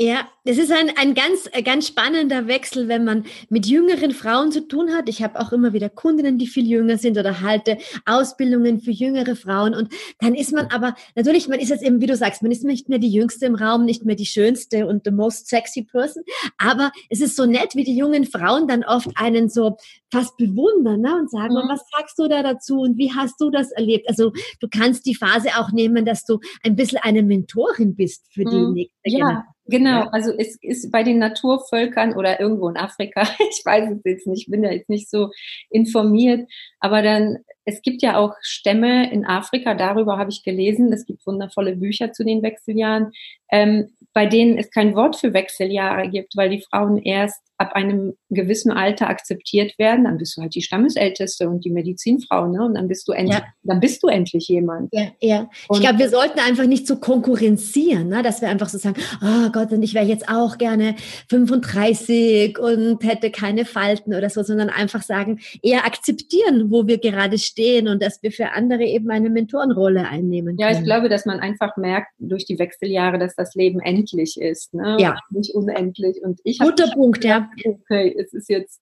ja, 0.00 0.28
das 0.44 0.58
ist 0.58 0.70
ein, 0.70 0.92
ein 0.96 1.14
ganz, 1.14 1.50
ganz 1.64 1.88
spannender 1.88 2.46
Wechsel, 2.46 2.86
wenn 2.86 3.02
man 3.02 3.24
mit 3.48 3.66
jüngeren 3.66 4.12
Frauen 4.12 4.52
zu 4.52 4.68
tun 4.68 4.94
hat. 4.94 5.08
Ich 5.08 5.24
habe 5.24 5.40
auch 5.40 5.50
immer 5.50 5.72
wieder 5.72 5.88
Kundinnen, 5.88 6.38
die 6.38 6.46
viel 6.46 6.68
jünger 6.68 6.98
sind 6.98 7.18
oder 7.18 7.40
halte 7.40 7.78
Ausbildungen 8.06 8.80
für 8.80 8.92
jüngere 8.92 9.34
Frauen. 9.34 9.74
Und 9.74 9.92
dann 10.20 10.36
ist 10.36 10.52
man 10.52 10.68
aber, 10.68 10.94
natürlich, 11.16 11.48
man 11.48 11.58
ist 11.58 11.70
jetzt 11.70 11.82
eben, 11.82 12.00
wie 12.00 12.06
du 12.06 12.14
sagst, 12.14 12.42
man 12.42 12.52
ist 12.52 12.62
nicht 12.62 12.88
mehr 12.88 13.00
die 13.00 13.10
jüngste 13.10 13.46
im 13.46 13.56
Raum, 13.56 13.84
nicht 13.84 14.04
mehr 14.04 14.14
die 14.14 14.24
schönste 14.24 14.86
und 14.86 15.02
the 15.04 15.10
most 15.10 15.48
sexy 15.48 15.82
person. 15.82 16.22
Aber 16.58 16.92
es 17.10 17.20
ist 17.20 17.34
so 17.34 17.44
nett, 17.46 17.74
wie 17.74 17.82
die 17.82 17.96
jungen 17.96 18.24
Frauen 18.24 18.68
dann 18.68 18.84
oft 18.84 19.08
einen 19.16 19.48
so 19.48 19.78
fast 20.12 20.36
bewundern 20.36 21.00
ne? 21.00 21.16
und 21.16 21.28
sagen, 21.28 21.54
mhm. 21.54 21.68
was 21.68 21.82
sagst 21.90 22.16
du 22.20 22.28
da 22.28 22.44
dazu 22.44 22.82
und 22.82 22.98
wie 22.98 23.12
hast 23.12 23.40
du 23.40 23.50
das 23.50 23.72
erlebt? 23.72 24.08
Also 24.08 24.32
du 24.60 24.68
kannst 24.70 25.06
die 25.06 25.16
Phase 25.16 25.48
auch 25.58 25.72
nehmen, 25.72 26.04
dass 26.04 26.24
du 26.24 26.38
ein 26.62 26.76
bisschen 26.76 26.98
eine 27.02 27.24
Mentorin 27.24 27.96
bist 27.96 28.26
für 28.32 28.44
die 28.44 28.56
mhm. 28.56 28.72
nächste 28.74 28.94
ja. 29.04 29.18
Generation. 29.18 29.57
Genau, 29.70 30.08
also 30.12 30.32
es 30.38 30.56
ist 30.62 30.90
bei 30.90 31.02
den 31.02 31.18
Naturvölkern 31.18 32.14
oder 32.14 32.40
irgendwo 32.40 32.70
in 32.70 32.78
Afrika, 32.78 33.22
ich 33.50 33.62
weiß 33.64 33.90
es 33.90 34.00
jetzt 34.02 34.26
nicht, 34.26 34.50
bin 34.50 34.64
ja 34.64 34.72
jetzt 34.72 34.88
nicht 34.88 35.10
so 35.10 35.30
informiert, 35.68 36.48
aber 36.80 37.02
dann, 37.02 37.38
es 37.66 37.82
gibt 37.82 38.00
ja 38.00 38.16
auch 38.16 38.34
Stämme 38.40 39.12
in 39.12 39.26
Afrika, 39.26 39.74
darüber 39.74 40.16
habe 40.16 40.30
ich 40.30 40.42
gelesen, 40.42 40.90
es 40.90 41.04
gibt 41.04 41.26
wundervolle 41.26 41.76
Bücher 41.76 42.12
zu 42.12 42.24
den 42.24 42.42
Wechseljahren, 42.42 43.12
ähm, 43.52 43.90
bei 44.14 44.24
denen 44.24 44.56
es 44.56 44.70
kein 44.70 44.94
Wort 44.94 45.16
für 45.16 45.34
Wechseljahre 45.34 46.08
gibt, 46.08 46.34
weil 46.34 46.48
die 46.48 46.64
Frauen 46.70 46.96
erst 46.96 47.42
ab 47.58 47.72
einem 47.74 48.14
gewissen 48.30 48.70
Alter 48.70 49.08
akzeptiert 49.08 49.76
werden, 49.78 50.04
dann 50.04 50.16
bist 50.16 50.36
du 50.36 50.42
halt 50.42 50.54
die 50.54 50.62
Stammesälteste 50.62 51.48
und 51.48 51.64
die 51.64 51.70
Medizinfrau, 51.70 52.46
ne? 52.46 52.64
Und 52.64 52.74
dann 52.76 52.86
bist 52.86 53.08
du 53.08 53.12
endlich, 53.12 53.38
ja. 53.38 53.44
dann 53.64 53.80
bist 53.80 54.00
du 54.02 54.06
endlich 54.06 54.46
jemand. 54.46 54.90
Ja, 54.92 55.08
ja. 55.20 55.50
Und 55.66 55.78
ich 55.78 55.80
glaube, 55.80 55.98
wir 55.98 56.08
sollten 56.08 56.38
einfach 56.38 56.66
nicht 56.66 56.86
so 56.86 56.96
konkurrenzieren, 56.96 58.08
ne? 58.08 58.22
dass 58.22 58.40
wir 58.40 58.48
einfach 58.48 58.68
so 58.68 58.78
sagen, 58.78 59.00
oh 59.22 59.50
Gott, 59.50 59.72
und 59.72 59.82
ich 59.82 59.94
wäre 59.94 60.06
jetzt 60.06 60.28
auch 60.28 60.56
gerne 60.56 60.94
35 61.30 62.58
und 62.60 63.02
hätte 63.02 63.32
keine 63.32 63.64
Falten 63.64 64.14
oder 64.14 64.30
so, 64.30 64.44
sondern 64.44 64.70
einfach 64.70 65.02
sagen, 65.02 65.40
eher 65.60 65.84
akzeptieren, 65.84 66.70
wo 66.70 66.86
wir 66.86 66.98
gerade 66.98 67.38
stehen 67.38 67.88
und 67.88 68.00
dass 68.02 68.22
wir 68.22 68.30
für 68.30 68.52
andere 68.52 68.84
eben 68.84 69.10
eine 69.10 69.30
Mentorenrolle 69.30 70.06
einnehmen. 70.06 70.56
Können. 70.56 70.70
Ja, 70.70 70.78
ich 70.78 70.84
glaube, 70.84 71.08
dass 71.08 71.26
man 71.26 71.40
einfach 71.40 71.76
merkt 71.76 72.12
durch 72.20 72.44
die 72.44 72.60
Wechseljahre, 72.60 73.18
dass 73.18 73.34
das 73.34 73.56
Leben 73.56 73.80
endlich 73.80 74.40
ist, 74.40 74.74
ne? 74.74 74.96
Ja. 75.00 75.18
Nicht 75.30 75.54
unendlich. 75.54 76.22
Und 76.22 76.40
ich 76.44 76.60
Guter 76.60 76.92
Punkt, 76.94 77.24
ja 77.24 77.47
okay, 77.64 78.14
es 78.18 78.32
ist 78.32 78.48
jetzt 78.48 78.80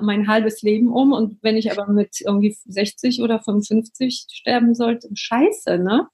mein 0.00 0.28
halbes 0.28 0.62
Leben 0.62 0.92
um 0.92 1.12
und 1.12 1.38
wenn 1.42 1.56
ich 1.56 1.70
aber 1.70 1.90
mit 1.90 2.20
irgendwie 2.20 2.56
60 2.66 3.22
oder 3.22 3.40
55 3.40 4.26
sterben 4.30 4.74
sollte, 4.74 5.08
scheiße, 5.14 5.78
ne? 5.78 6.08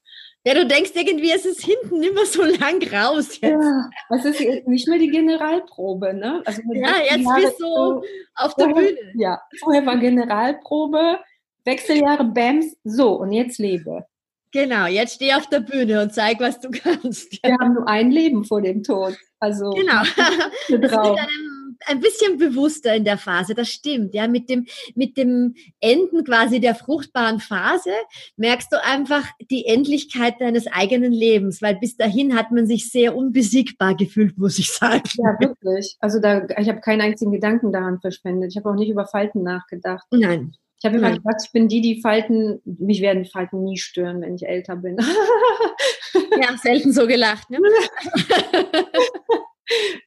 Ja, 0.44 0.54
du 0.54 0.66
denkst 0.66 0.90
irgendwie, 0.94 1.30
es 1.30 1.46
ist 1.46 1.64
hinten 1.64 2.02
immer 2.02 2.26
so 2.26 2.42
lang 2.42 2.82
raus 2.92 3.40
jetzt. 3.40 3.42
Ja, 3.42 3.90
es 4.10 4.24
ist 4.24 4.40
jetzt 4.40 4.66
nicht 4.66 4.88
mehr 4.88 4.98
die 4.98 5.10
Generalprobe, 5.10 6.14
ne? 6.14 6.42
Also 6.44 6.62
ja, 6.72 6.96
jetzt 6.98 7.24
Jahre 7.24 7.40
bist 7.42 7.60
du 7.60 7.64
so 7.64 8.02
auf 8.34 8.54
der 8.56 8.70
vorher, 8.70 8.88
Bühne. 8.88 9.12
Ja, 9.14 9.40
vorher 9.60 9.86
war 9.86 9.96
Generalprobe, 9.98 11.18
Wechseljahre, 11.64 12.24
Bams, 12.24 12.76
so 12.82 13.12
und 13.20 13.32
jetzt 13.32 13.58
lebe. 13.58 14.04
Genau, 14.50 14.86
jetzt 14.86 15.14
steh 15.14 15.32
auf 15.32 15.46
der 15.46 15.60
Bühne 15.60 16.02
und 16.02 16.12
zeig, 16.12 16.40
was 16.40 16.60
du 16.60 16.70
kannst. 16.70 17.42
Wir 17.42 17.56
haben 17.58 17.74
nur 17.74 17.88
ein 17.88 18.10
Leben 18.10 18.44
vor 18.44 18.60
dem 18.60 18.82
Tod. 18.82 19.16
Also 19.38 19.70
genau. 19.70 20.02
drauf 20.88 21.18
ein 21.86 22.00
bisschen 22.00 22.38
bewusster 22.38 22.94
in 22.94 23.04
der 23.04 23.18
Phase, 23.18 23.54
das 23.54 23.68
stimmt. 23.68 24.14
Ja, 24.14 24.28
mit 24.28 24.48
dem, 24.48 24.66
mit 24.94 25.16
dem 25.16 25.54
Enden 25.80 26.24
quasi 26.24 26.60
der 26.60 26.74
fruchtbaren 26.74 27.40
Phase 27.40 27.90
merkst 28.36 28.72
du 28.72 28.82
einfach 28.82 29.26
die 29.50 29.66
Endlichkeit 29.66 30.40
deines 30.40 30.66
eigenen 30.66 31.12
Lebens, 31.12 31.62
weil 31.62 31.76
bis 31.76 31.96
dahin 31.96 32.36
hat 32.36 32.50
man 32.50 32.66
sich 32.66 32.90
sehr 32.90 33.16
unbesiegbar 33.16 33.96
gefühlt, 33.96 34.38
muss 34.38 34.58
ich 34.58 34.70
sagen. 34.72 35.02
Ja, 35.14 35.36
wirklich. 35.40 35.96
Also 36.00 36.20
da, 36.20 36.46
ich 36.58 36.68
habe 36.68 36.80
keinen 36.80 37.00
einzigen 37.00 37.32
Gedanken 37.32 37.72
daran 37.72 38.00
verschwendet. 38.00 38.50
Ich 38.52 38.56
habe 38.56 38.70
auch 38.70 38.76
nicht 38.76 38.90
über 38.90 39.06
Falten 39.06 39.42
nachgedacht. 39.42 40.06
Nein. 40.10 40.54
Ich 40.82 40.86
habe 40.86 40.98
immer 40.98 41.16
gesagt, 41.16 41.42
ich 41.44 41.52
bin 41.52 41.68
die, 41.68 41.80
die 41.80 42.00
Falten, 42.00 42.60
mich 42.64 43.02
werden 43.02 43.24
Falten 43.24 43.62
nie 43.62 43.78
stören, 43.78 44.20
wenn 44.20 44.34
ich 44.34 44.48
älter 44.48 44.74
bin. 44.74 44.96
ja, 46.42 46.56
selten 46.60 46.92
so 46.92 47.06
gelacht, 47.06 47.48
ne? 47.50 47.58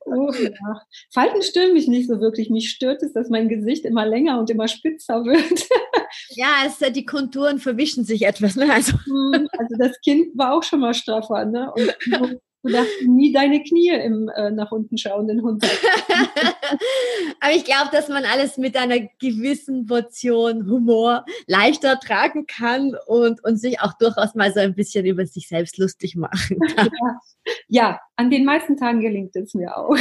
Oh, 0.05 0.31
ja. 0.31 0.81
Falten 1.11 1.41
stören 1.41 1.73
mich 1.73 1.87
nicht 1.87 2.07
so 2.07 2.19
wirklich. 2.19 2.49
Mich 2.49 2.69
stört 2.69 3.01
es, 3.03 3.13
dass 3.13 3.29
mein 3.29 3.49
Gesicht 3.49 3.85
immer 3.85 4.05
länger 4.05 4.39
und 4.39 4.49
immer 4.49 4.67
spitzer 4.67 5.23
wird. 5.25 5.69
ja, 6.29 6.63
es, 6.65 6.79
die 6.93 7.05
Konturen 7.05 7.59
verwischen 7.59 8.03
sich 8.03 8.23
etwas. 8.23 8.55
Ne? 8.55 8.71
Also. 8.71 8.93
Hm, 9.05 9.47
also 9.57 9.75
das 9.77 9.99
Kind 10.01 10.37
war 10.37 10.53
auch 10.53 10.63
schon 10.63 10.81
mal 10.81 10.93
straffer. 10.93 11.45
Ne? 11.45 11.71
Und 11.73 12.39
Du 12.65 12.71
darfst 12.71 13.03
nie 13.03 13.31
deine 13.31 13.61
Knie 13.61 13.89
im 13.89 14.27
äh, 14.29 14.49
nach 14.49 14.71
unten 14.71 14.97
schauenden 14.97 15.43
Hund. 15.43 15.63
Aber 17.39 17.53
ich 17.53 17.63
glaube, 17.63 17.89
dass 17.91 18.09
man 18.09 18.25
alles 18.25 18.57
mit 18.57 18.75
einer 18.75 19.01
gewissen 19.19 19.85
Portion 19.85 20.65
Humor 20.65 21.25
leichter 21.45 21.99
tragen 21.99 22.47
kann 22.47 22.95
und, 23.05 23.43
und 23.43 23.57
sich 23.57 23.81
auch 23.81 23.93
durchaus 23.99 24.33
mal 24.33 24.51
so 24.51 24.61
ein 24.61 24.73
bisschen 24.73 25.05
über 25.05 25.27
sich 25.27 25.47
selbst 25.47 25.77
lustig 25.77 26.15
machen 26.15 26.59
kann. 26.75 26.89
Ja, 26.99 27.19
ja 27.67 27.99
an 28.15 28.31
den 28.31 28.45
meisten 28.45 28.77
Tagen 28.77 28.99
gelingt 28.99 29.35
es 29.35 29.53
mir 29.53 29.77
auch. 29.77 29.95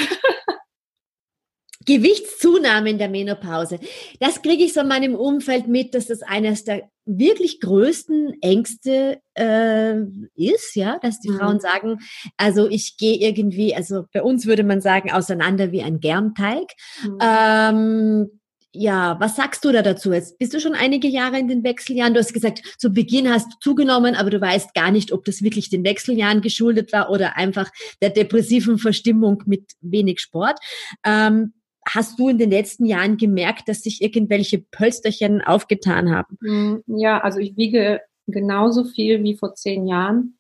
Gewichtszunahme 1.85 2.91
in 2.91 2.99
der 2.99 3.09
Menopause. 3.09 3.79
Das 4.21 4.43
kriege 4.43 4.65
ich 4.65 4.73
so 4.73 4.81
in 4.81 4.89
meinem 4.89 5.15
Umfeld 5.15 5.69
mit, 5.69 5.95
dass 5.95 6.07
das 6.07 6.23
eines 6.23 6.65
der 6.65 6.89
wirklich 7.07 7.61
größten 7.61 8.41
Ängste 8.41 9.21
äh, 9.35 9.95
ist, 10.35 10.75
ja, 10.75 10.99
dass 11.01 11.21
die 11.21 11.31
mhm. 11.31 11.39
Frauen 11.39 11.61
sagen, 11.61 11.99
also 12.37 12.69
ich 12.69 12.97
gehe 12.97 13.17
irgendwie, 13.17 13.75
also 13.75 14.07
bei 14.13 14.23
uns 14.23 14.47
würde 14.47 14.65
man 14.65 14.81
sagen, 14.81 15.13
auseinander 15.13 15.71
wie 15.71 15.83
ein 15.83 16.01
Germteig. 16.01 16.73
Mhm. 17.03 17.19
Ähm, 17.21 18.41
ja, 18.77 19.17
was 19.21 19.37
sagst 19.37 19.65
du 19.65 19.71
da 19.71 19.83
dazu? 19.83 20.13
Jetzt 20.13 20.37
bist 20.39 20.53
du 20.53 20.61
schon 20.61 20.75
einige 20.75 21.07
Jahre 21.07 21.39
in 21.39 21.47
den 21.47 21.63
Wechseljahren. 21.63 22.13
Du 22.13 22.19
hast 22.19 22.33
gesagt, 22.33 22.63
zu 22.77 22.91
Beginn 22.93 23.31
hast 23.31 23.47
du 23.47 23.57
zugenommen, 23.61 24.17
aber 24.17 24.31
du 24.31 24.41
weißt 24.41 24.75
gar 24.75 24.91
nicht, 24.91 25.13
ob 25.13 25.25
das 25.25 25.43
wirklich 25.43 25.71
den 25.71 25.85
Wechseljahren 25.85 26.41
geschuldet 26.41 26.93
war 26.93 27.09
oder 27.11 27.37
einfach 27.37 27.71
der 28.03 28.11
depressiven 28.11 28.79
Verstimmung 28.79 29.45
mit 29.47 29.65
wenig 29.81 30.21
Sport. 30.21 30.59
Ähm, 31.05 31.53
hast 31.87 32.19
du 32.19 32.29
in 32.29 32.39
den 32.39 32.51
letzten 32.51 32.87
Jahren 32.87 33.17
gemerkt, 33.17 33.69
dass 33.69 33.83
sich 33.83 34.03
irgendwelche 34.03 34.59
Pölsterchen 34.59 35.43
aufgetan 35.43 36.11
haben? 36.11 36.39
Hm, 36.43 36.83
ja, 36.87 37.21
also 37.21 37.39
ich 37.39 37.57
wiege 37.57 38.01
genauso 38.27 38.85
viel 38.85 39.23
wie 39.23 39.37
vor 39.37 39.55
zehn 39.55 39.87
Jahren. 39.87 40.39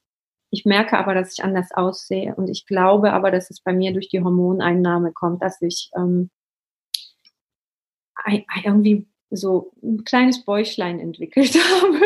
Ich 0.50 0.64
merke 0.64 0.98
aber, 0.98 1.14
dass 1.14 1.32
ich 1.32 1.44
anders 1.44 1.70
aussehe 1.72 2.34
und 2.36 2.48
ich 2.48 2.66
glaube 2.66 3.12
aber, 3.12 3.30
dass 3.30 3.50
es 3.50 3.60
bei 3.60 3.72
mir 3.72 3.92
durch 3.92 4.08
die 4.08 4.22
Hormoneinnahme 4.22 5.12
kommt, 5.12 5.42
dass 5.42 5.60
ich 5.60 5.90
ähm, 5.96 6.30
irgendwie 8.64 9.06
so 9.30 9.72
ein 9.82 10.04
kleines 10.04 10.44
Bäuchlein 10.44 11.00
entwickelt 11.00 11.54
habe. 11.82 12.00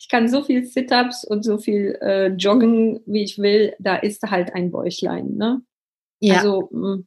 Ich 0.00 0.08
kann 0.08 0.28
so 0.28 0.42
viel 0.42 0.64
Sit-ups 0.64 1.24
und 1.24 1.44
so 1.44 1.58
viel 1.58 1.98
äh, 2.00 2.28
joggen, 2.28 3.00
wie 3.06 3.22
ich 3.22 3.38
will. 3.38 3.74
Da 3.78 3.96
ist 3.96 4.22
halt 4.22 4.54
ein 4.54 4.70
Bäuchlein. 4.70 5.36
Ne? 5.36 5.62
Ja. 6.20 6.36
Also 6.36 6.70
hm, 6.70 7.06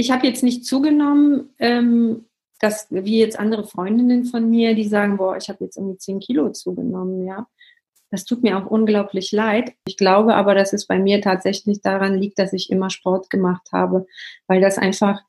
ich 0.00 0.10
habe 0.10 0.26
jetzt 0.26 0.42
nicht 0.42 0.64
zugenommen, 0.64 1.50
ähm, 1.58 2.26
dass 2.58 2.86
wie 2.90 3.18
jetzt 3.18 3.38
andere 3.38 3.64
Freundinnen 3.64 4.24
von 4.24 4.48
mir, 4.48 4.74
die 4.74 4.88
sagen, 4.88 5.16
boah, 5.16 5.36
ich 5.36 5.48
habe 5.48 5.64
jetzt 5.64 5.76
irgendwie 5.76 5.98
10 5.98 6.20
Kilo 6.20 6.50
zugenommen, 6.50 7.26
ja. 7.26 7.46
Das 8.10 8.24
tut 8.24 8.42
mir 8.42 8.58
auch 8.58 8.66
unglaublich 8.66 9.30
leid. 9.30 9.72
Ich 9.86 9.96
glaube 9.96 10.34
aber, 10.34 10.54
dass 10.56 10.72
es 10.72 10.86
bei 10.86 10.98
mir 10.98 11.20
tatsächlich 11.20 11.80
daran 11.80 12.18
liegt, 12.18 12.40
dass 12.40 12.52
ich 12.52 12.70
immer 12.70 12.90
Sport 12.90 13.30
gemacht 13.30 13.68
habe, 13.72 14.06
weil 14.48 14.60
das 14.60 14.78
einfach, 14.78 15.20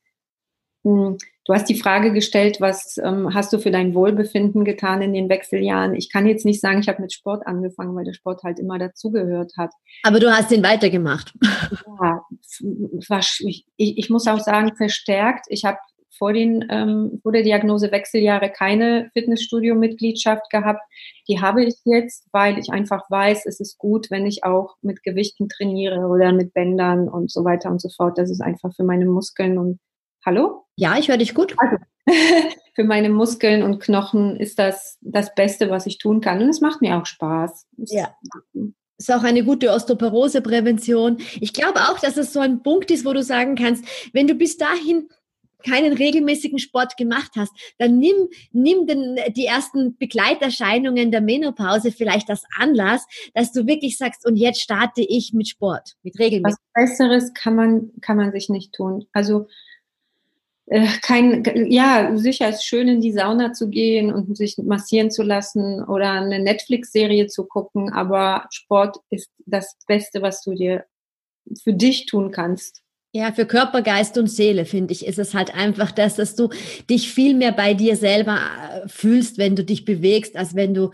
mh, 0.83 1.09
hm, 1.09 1.17
Du 1.45 1.53
hast 1.53 1.69
die 1.69 1.79
Frage 1.79 2.13
gestellt, 2.13 2.61
was 2.61 2.97
ähm, 3.03 3.33
hast 3.33 3.51
du 3.51 3.57
für 3.57 3.71
dein 3.71 3.95
Wohlbefinden 3.95 4.63
getan 4.63 5.01
in 5.01 5.13
den 5.13 5.27
Wechseljahren? 5.27 5.95
Ich 5.95 6.11
kann 6.11 6.27
jetzt 6.27 6.45
nicht 6.45 6.61
sagen, 6.61 6.79
ich 6.79 6.87
habe 6.87 7.01
mit 7.01 7.13
Sport 7.13 7.47
angefangen, 7.47 7.95
weil 7.95 8.05
der 8.05 8.13
Sport 8.13 8.43
halt 8.43 8.59
immer 8.59 8.77
dazugehört 8.77 9.53
hat. 9.57 9.71
Aber 10.03 10.19
du 10.19 10.31
hast 10.31 10.51
den 10.51 10.63
weitergemacht. 10.63 11.33
Ja, 12.01 12.21
war, 13.07 13.19
ich, 13.19 13.65
ich 13.77 14.09
muss 14.09 14.27
auch 14.27 14.39
sagen, 14.39 14.75
verstärkt. 14.75 15.45
Ich 15.49 15.65
habe 15.65 15.79
vor, 16.21 16.33
den, 16.33 16.63
ähm, 16.69 17.19
vor 17.23 17.31
der 17.31 17.41
Diagnose 17.41 17.91
Wechseljahre 17.91 18.51
keine 18.51 19.09
Fitnessstudio-Mitgliedschaft 19.13 20.47
gehabt. 20.51 20.81
Die 21.27 21.41
habe 21.41 21.63
ich 21.63 21.75
jetzt, 21.85 22.27
weil 22.31 22.59
ich 22.59 22.69
einfach 22.71 23.01
weiß, 23.09 23.47
es 23.47 23.59
ist 23.59 23.79
gut, 23.79 24.11
wenn 24.11 24.27
ich 24.27 24.43
auch 24.43 24.75
mit 24.83 25.01
Gewichten 25.01 25.49
trainiere 25.49 26.05
oder 26.05 26.31
mit 26.31 26.53
Bändern 26.53 27.09
und 27.09 27.31
so 27.31 27.43
weiter 27.43 27.71
und 27.71 27.81
so 27.81 27.89
fort. 27.89 28.19
Das 28.19 28.29
ist 28.29 28.41
einfach 28.41 28.71
für 28.75 28.83
meine 28.83 29.05
Muskeln 29.05 29.57
und 29.57 29.79
Hallo? 30.25 30.65
Ja, 30.75 30.97
ich 30.97 31.09
höre 31.09 31.17
dich 31.17 31.33
gut. 31.33 31.55
Also, 31.57 31.77
für 32.75 32.83
meine 32.83 33.09
Muskeln 33.09 33.63
und 33.63 33.79
Knochen 33.79 34.35
ist 34.35 34.59
das 34.59 34.97
das 35.01 35.33
Beste, 35.33 35.69
was 35.69 35.85
ich 35.85 35.97
tun 35.97 36.21
kann. 36.21 36.41
Und 36.41 36.49
es 36.49 36.61
macht 36.61 36.81
mir 36.81 36.97
auch 36.97 37.05
Spaß. 37.05 37.67
Ja. 37.77 38.15
Ist 38.97 39.11
auch 39.11 39.23
eine 39.23 39.43
gute 39.43 39.71
Osteoporoseprävention. 39.71 41.17
Ich 41.39 41.53
glaube 41.53 41.79
auch, 41.81 41.99
dass 41.99 42.17
es 42.17 42.33
so 42.33 42.39
ein 42.39 42.61
Punkt 42.61 42.91
ist, 42.91 43.03
wo 43.03 43.13
du 43.13 43.23
sagen 43.23 43.55
kannst, 43.55 43.83
wenn 44.13 44.27
du 44.27 44.35
bis 44.35 44.57
dahin 44.57 45.09
keinen 45.63 45.93
regelmäßigen 45.93 46.59
Sport 46.59 46.97
gemacht 46.97 47.31
hast, 47.35 47.51
dann 47.77 47.97
nimm, 47.97 48.29
nimm 48.51 48.87
den, 48.87 49.17
die 49.35 49.45
ersten 49.45 49.97
Begleiterscheinungen 49.97 51.11
der 51.11 51.21
Menopause 51.21 51.91
vielleicht 51.91 52.29
als 52.29 52.43
Anlass, 52.57 53.05
dass 53.33 53.51
du 53.51 53.67
wirklich 53.67 53.97
sagst, 53.97 54.25
und 54.25 54.35
jetzt 54.35 54.61
starte 54.61 55.01
ich 55.01 55.33
mit 55.33 55.47
Sport, 55.47 55.95
mit 56.03 56.17
regelmäßig. 56.19 56.57
Was 56.73 56.89
Besseres 56.89 57.33
kann 57.33 57.55
man, 57.55 57.91
kann 58.01 58.17
man 58.17 58.31
sich 58.31 58.49
nicht 58.49 58.73
tun. 58.73 59.05
Also, 59.13 59.47
kein, 61.01 61.43
ja, 61.69 62.15
sicher 62.15 62.49
ist 62.49 62.63
schön 62.63 62.87
in 62.87 63.01
die 63.01 63.11
Sauna 63.11 63.51
zu 63.51 63.69
gehen 63.69 64.13
und 64.13 64.37
sich 64.37 64.57
massieren 64.57 65.11
zu 65.11 65.21
lassen 65.21 65.83
oder 65.83 66.11
eine 66.11 66.39
Netflix-Serie 66.39 67.27
zu 67.27 67.45
gucken, 67.45 67.91
aber 67.91 68.47
Sport 68.51 68.97
ist 69.09 69.29
das 69.45 69.77
Beste, 69.85 70.21
was 70.21 70.43
du 70.43 70.53
dir 70.53 70.85
für 71.61 71.73
dich 71.73 72.05
tun 72.05 72.31
kannst. 72.31 72.81
Ja, 73.13 73.33
für 73.33 73.45
Körper, 73.45 73.81
Geist 73.81 74.17
und 74.17 74.27
Seele, 74.27 74.63
finde 74.63 74.93
ich, 74.93 75.05
ist 75.05 75.19
es 75.19 75.33
halt 75.33 75.53
einfach 75.53 75.91
das, 75.91 76.15
dass 76.15 76.37
du 76.37 76.47
dich 76.89 77.11
viel 77.11 77.35
mehr 77.35 77.51
bei 77.51 77.73
dir 77.73 77.97
selber 77.97 78.37
äh, 78.37 78.87
fühlst, 78.87 79.37
wenn 79.37 79.57
du 79.57 79.65
dich 79.65 79.83
bewegst, 79.83 80.37
als 80.37 80.55
wenn 80.55 80.73
du 80.73 80.91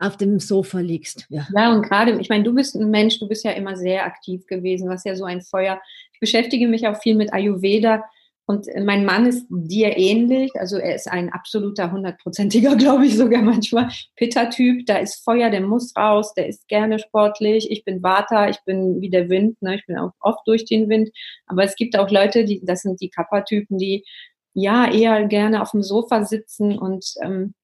auf 0.00 0.16
dem 0.16 0.40
Sofa 0.40 0.80
liegst. 0.80 1.26
Ja, 1.28 1.46
ja 1.54 1.72
und 1.72 1.82
gerade, 1.82 2.20
ich 2.20 2.28
meine, 2.28 2.42
du 2.42 2.52
bist 2.52 2.74
ein 2.74 2.90
Mensch, 2.90 3.20
du 3.20 3.28
bist 3.28 3.44
ja 3.44 3.52
immer 3.52 3.76
sehr 3.76 4.04
aktiv 4.04 4.44
gewesen, 4.48 4.88
was 4.88 5.04
ja 5.04 5.14
so 5.14 5.24
ein 5.24 5.42
Feuer. 5.42 5.80
Ich 6.12 6.18
beschäftige 6.18 6.66
mich 6.66 6.88
auch 6.88 7.00
viel 7.00 7.14
mit 7.14 7.32
Ayurveda 7.32 8.02
und 8.50 8.66
mein 8.84 9.04
Mann 9.04 9.26
ist 9.26 9.46
dir 9.48 9.96
ähnlich, 9.96 10.50
also 10.56 10.76
er 10.76 10.96
ist 10.96 11.06
ein 11.06 11.32
absoluter 11.32 11.92
hundertprozentiger, 11.92 12.74
glaube 12.76 13.06
ich 13.06 13.16
sogar 13.16 13.42
manchmal, 13.42 13.90
Pitta-Typ. 14.16 14.86
Da 14.86 14.96
ist 14.96 15.22
Feuer, 15.22 15.50
der 15.50 15.60
muss 15.60 15.96
raus, 15.96 16.34
der 16.34 16.48
ist 16.48 16.66
gerne 16.66 16.98
sportlich. 16.98 17.70
Ich 17.70 17.84
bin 17.84 18.02
Vata, 18.02 18.48
ich 18.48 18.58
bin 18.64 19.00
wie 19.00 19.08
der 19.08 19.28
Wind, 19.28 19.62
ne? 19.62 19.76
ich 19.76 19.86
bin 19.86 19.96
auch 19.96 20.10
oft 20.18 20.40
durch 20.46 20.64
den 20.64 20.88
Wind. 20.88 21.10
Aber 21.46 21.62
es 21.62 21.76
gibt 21.76 21.96
auch 21.96 22.10
Leute, 22.10 22.44
die, 22.44 22.60
das 22.64 22.82
sind 22.82 23.00
die 23.00 23.08
Kappa-Typen, 23.08 23.78
die 23.78 24.04
ja 24.52 24.90
eher 24.90 25.28
gerne 25.28 25.62
auf 25.62 25.70
dem 25.70 25.84
Sofa 25.84 26.24
sitzen 26.24 26.76
und 26.76 27.06
ähm, 27.22 27.54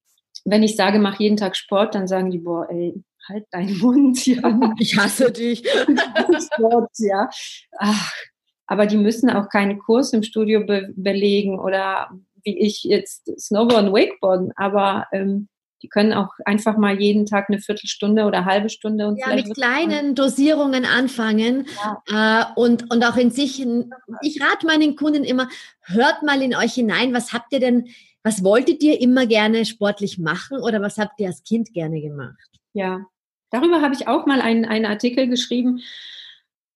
wenn 0.45 0.63
ich 0.63 0.77
sage, 0.77 0.99
mach 0.99 1.19
jeden 1.19 1.35
Tag 1.35 1.57
Sport, 1.57 1.95
dann 1.95 2.07
sagen 2.07 2.31
die, 2.31 2.37
boah, 2.37 2.65
ey, 2.69 3.03
halt 3.27 3.43
deinen 3.51 3.77
Mund, 3.79 4.25
ja. 4.25 4.71
Ich 4.79 4.97
hasse 4.97 5.33
dich. 5.33 5.67
Sport, 6.53 6.91
ja. 6.99 7.29
Ach, 7.77 8.13
aber 8.67 8.85
die 8.85 8.97
müssen 8.97 9.29
auch 9.29 9.49
keinen 9.49 9.79
Kurs 9.79 10.13
im 10.13 10.23
Studio 10.23 10.65
be 10.65 10.93
belegen 10.95 11.59
oder 11.59 12.11
wie 12.43 12.59
ich 12.59 12.83
jetzt 12.83 13.31
Snowboarden, 13.39 13.93
Wakeboarden, 13.93 14.51
aber 14.55 15.07
ähm, 15.11 15.47
die 15.83 15.89
können 15.89 16.13
auch 16.13 16.29
einfach 16.45 16.77
mal 16.77 16.99
jeden 16.99 17.25
Tag 17.25 17.49
eine 17.49 17.59
Viertelstunde 17.59 18.25
oder 18.25 18.39
eine 18.39 18.45
halbe 18.45 18.69
Stunde 18.69 19.07
und 19.07 19.17
ja, 19.17 19.33
mit 19.33 19.53
kleinen 19.53 20.15
Dosierungen 20.15 20.85
anfangen 20.85 21.67
ja. 22.11 22.51
äh, 22.55 22.59
und, 22.59 22.91
und 22.91 23.05
auch 23.05 23.15
in 23.15 23.31
sich. 23.31 23.65
Ich 24.21 24.41
rate 24.41 24.65
meinen 24.65 24.95
Kunden 24.95 25.23
immer, 25.23 25.49
hört 25.81 26.23
mal 26.23 26.41
in 26.41 26.55
euch 26.55 26.73
hinein, 26.73 27.13
was 27.13 27.31
habt 27.31 27.53
ihr 27.53 27.59
denn, 27.59 27.89
was 28.23 28.43
wolltet 28.43 28.81
ihr 28.81 28.99
immer 28.99 29.27
gerne 29.27 29.65
sportlich 29.65 30.17
machen 30.17 30.59
oder 30.59 30.81
was 30.81 30.97
habt 30.97 31.19
ihr 31.19 31.27
als 31.27 31.43
Kind 31.43 31.73
gerne 31.73 32.01
gemacht? 32.01 32.49
Ja, 32.73 33.05
darüber 33.51 33.81
habe 33.81 33.93
ich 33.93 34.07
auch 34.07 34.25
mal 34.25 34.41
einen, 34.41 34.65
einen 34.65 34.85
Artikel 34.85 35.27
geschrieben, 35.27 35.81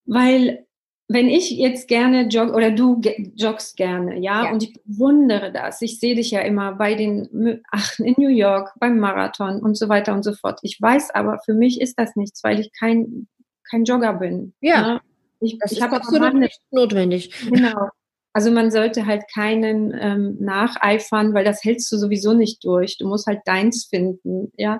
weil 0.06 0.66
wenn 1.14 1.28
ich 1.28 1.52
jetzt 1.52 1.88
gerne 1.88 2.28
jogge 2.28 2.54
oder 2.54 2.72
du 2.72 3.02
joggst 3.36 3.76
gerne, 3.76 4.20
ja, 4.20 4.46
ja, 4.46 4.52
und 4.52 4.64
ich 4.64 4.74
bewundere 4.84 5.52
das. 5.52 5.82
Ich 5.82 6.00
sehe 6.00 6.16
dich 6.16 6.32
ja 6.32 6.42
immer 6.42 6.74
bei 6.74 6.96
den, 6.96 7.62
ach, 7.70 8.00
in 8.00 8.16
New 8.18 8.30
York, 8.30 8.74
beim 8.80 9.00
Marathon 9.00 9.62
und 9.62 9.78
so 9.78 9.90
weiter 9.90 10.14
und 10.14 10.24
so 10.24 10.34
fort. 10.34 10.60
Ich 10.64 10.82
weiß 10.82 11.12
aber, 11.12 11.40
für 11.46 11.54
mich 11.54 11.82
ist 11.82 12.00
das 12.00 12.16
nichts, 12.16 12.44
weil 12.44 12.60
ich 12.60 12.72
kein, 12.78 13.28
kein 13.70 13.84
Jogger 13.84 14.14
bin. 14.14 14.54
Ja. 14.62 14.82
Ne? 14.82 15.02
Ich, 15.42 15.58
das 15.60 15.72
ich 15.72 15.80
ist 15.80 15.84
absolut 15.84 16.34
nicht 16.36 16.60
notwendig. 16.72 17.32
Genau. 17.50 17.90
Also 18.34 18.50
man 18.50 18.72
sollte 18.72 19.06
halt 19.06 19.24
keinen 19.34 19.94
ähm, 20.00 20.38
nacheifern, 20.40 21.34
weil 21.34 21.44
das 21.44 21.64
hältst 21.66 21.92
du 21.92 21.98
sowieso 21.98 22.34
nicht 22.34 22.64
durch. 22.64 22.98
Du 22.98 23.08
musst 23.08 23.28
halt 23.28 23.42
deins 23.46 23.86
finden, 23.86 24.52
ja. 24.56 24.80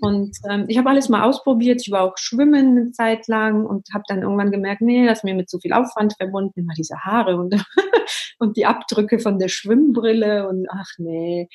Und 0.00 0.36
ähm, 0.48 0.66
ich 0.68 0.78
habe 0.78 0.90
alles 0.90 1.08
mal 1.08 1.24
ausprobiert. 1.24 1.80
Ich 1.82 1.90
war 1.90 2.02
auch 2.02 2.16
schwimmen 2.16 2.78
eine 2.78 2.92
Zeit 2.92 3.26
lang 3.28 3.64
und 3.64 3.88
habe 3.92 4.04
dann 4.08 4.22
irgendwann 4.22 4.50
gemerkt, 4.50 4.82
nee, 4.82 5.06
das 5.06 5.18
ist 5.18 5.24
mir 5.24 5.34
mit 5.34 5.50
zu 5.50 5.58
viel 5.58 5.72
Aufwand 5.72 6.14
verbunden, 6.16 6.60
immer 6.60 6.74
diese 6.76 6.96
Haare 7.04 7.36
und, 7.36 7.54
und 8.38 8.56
die 8.56 8.66
Abdrücke 8.66 9.18
von 9.18 9.38
der 9.38 9.48
Schwimmbrille 9.48 10.48
und 10.48 10.66
ach 10.70 10.90
nee. 10.98 11.48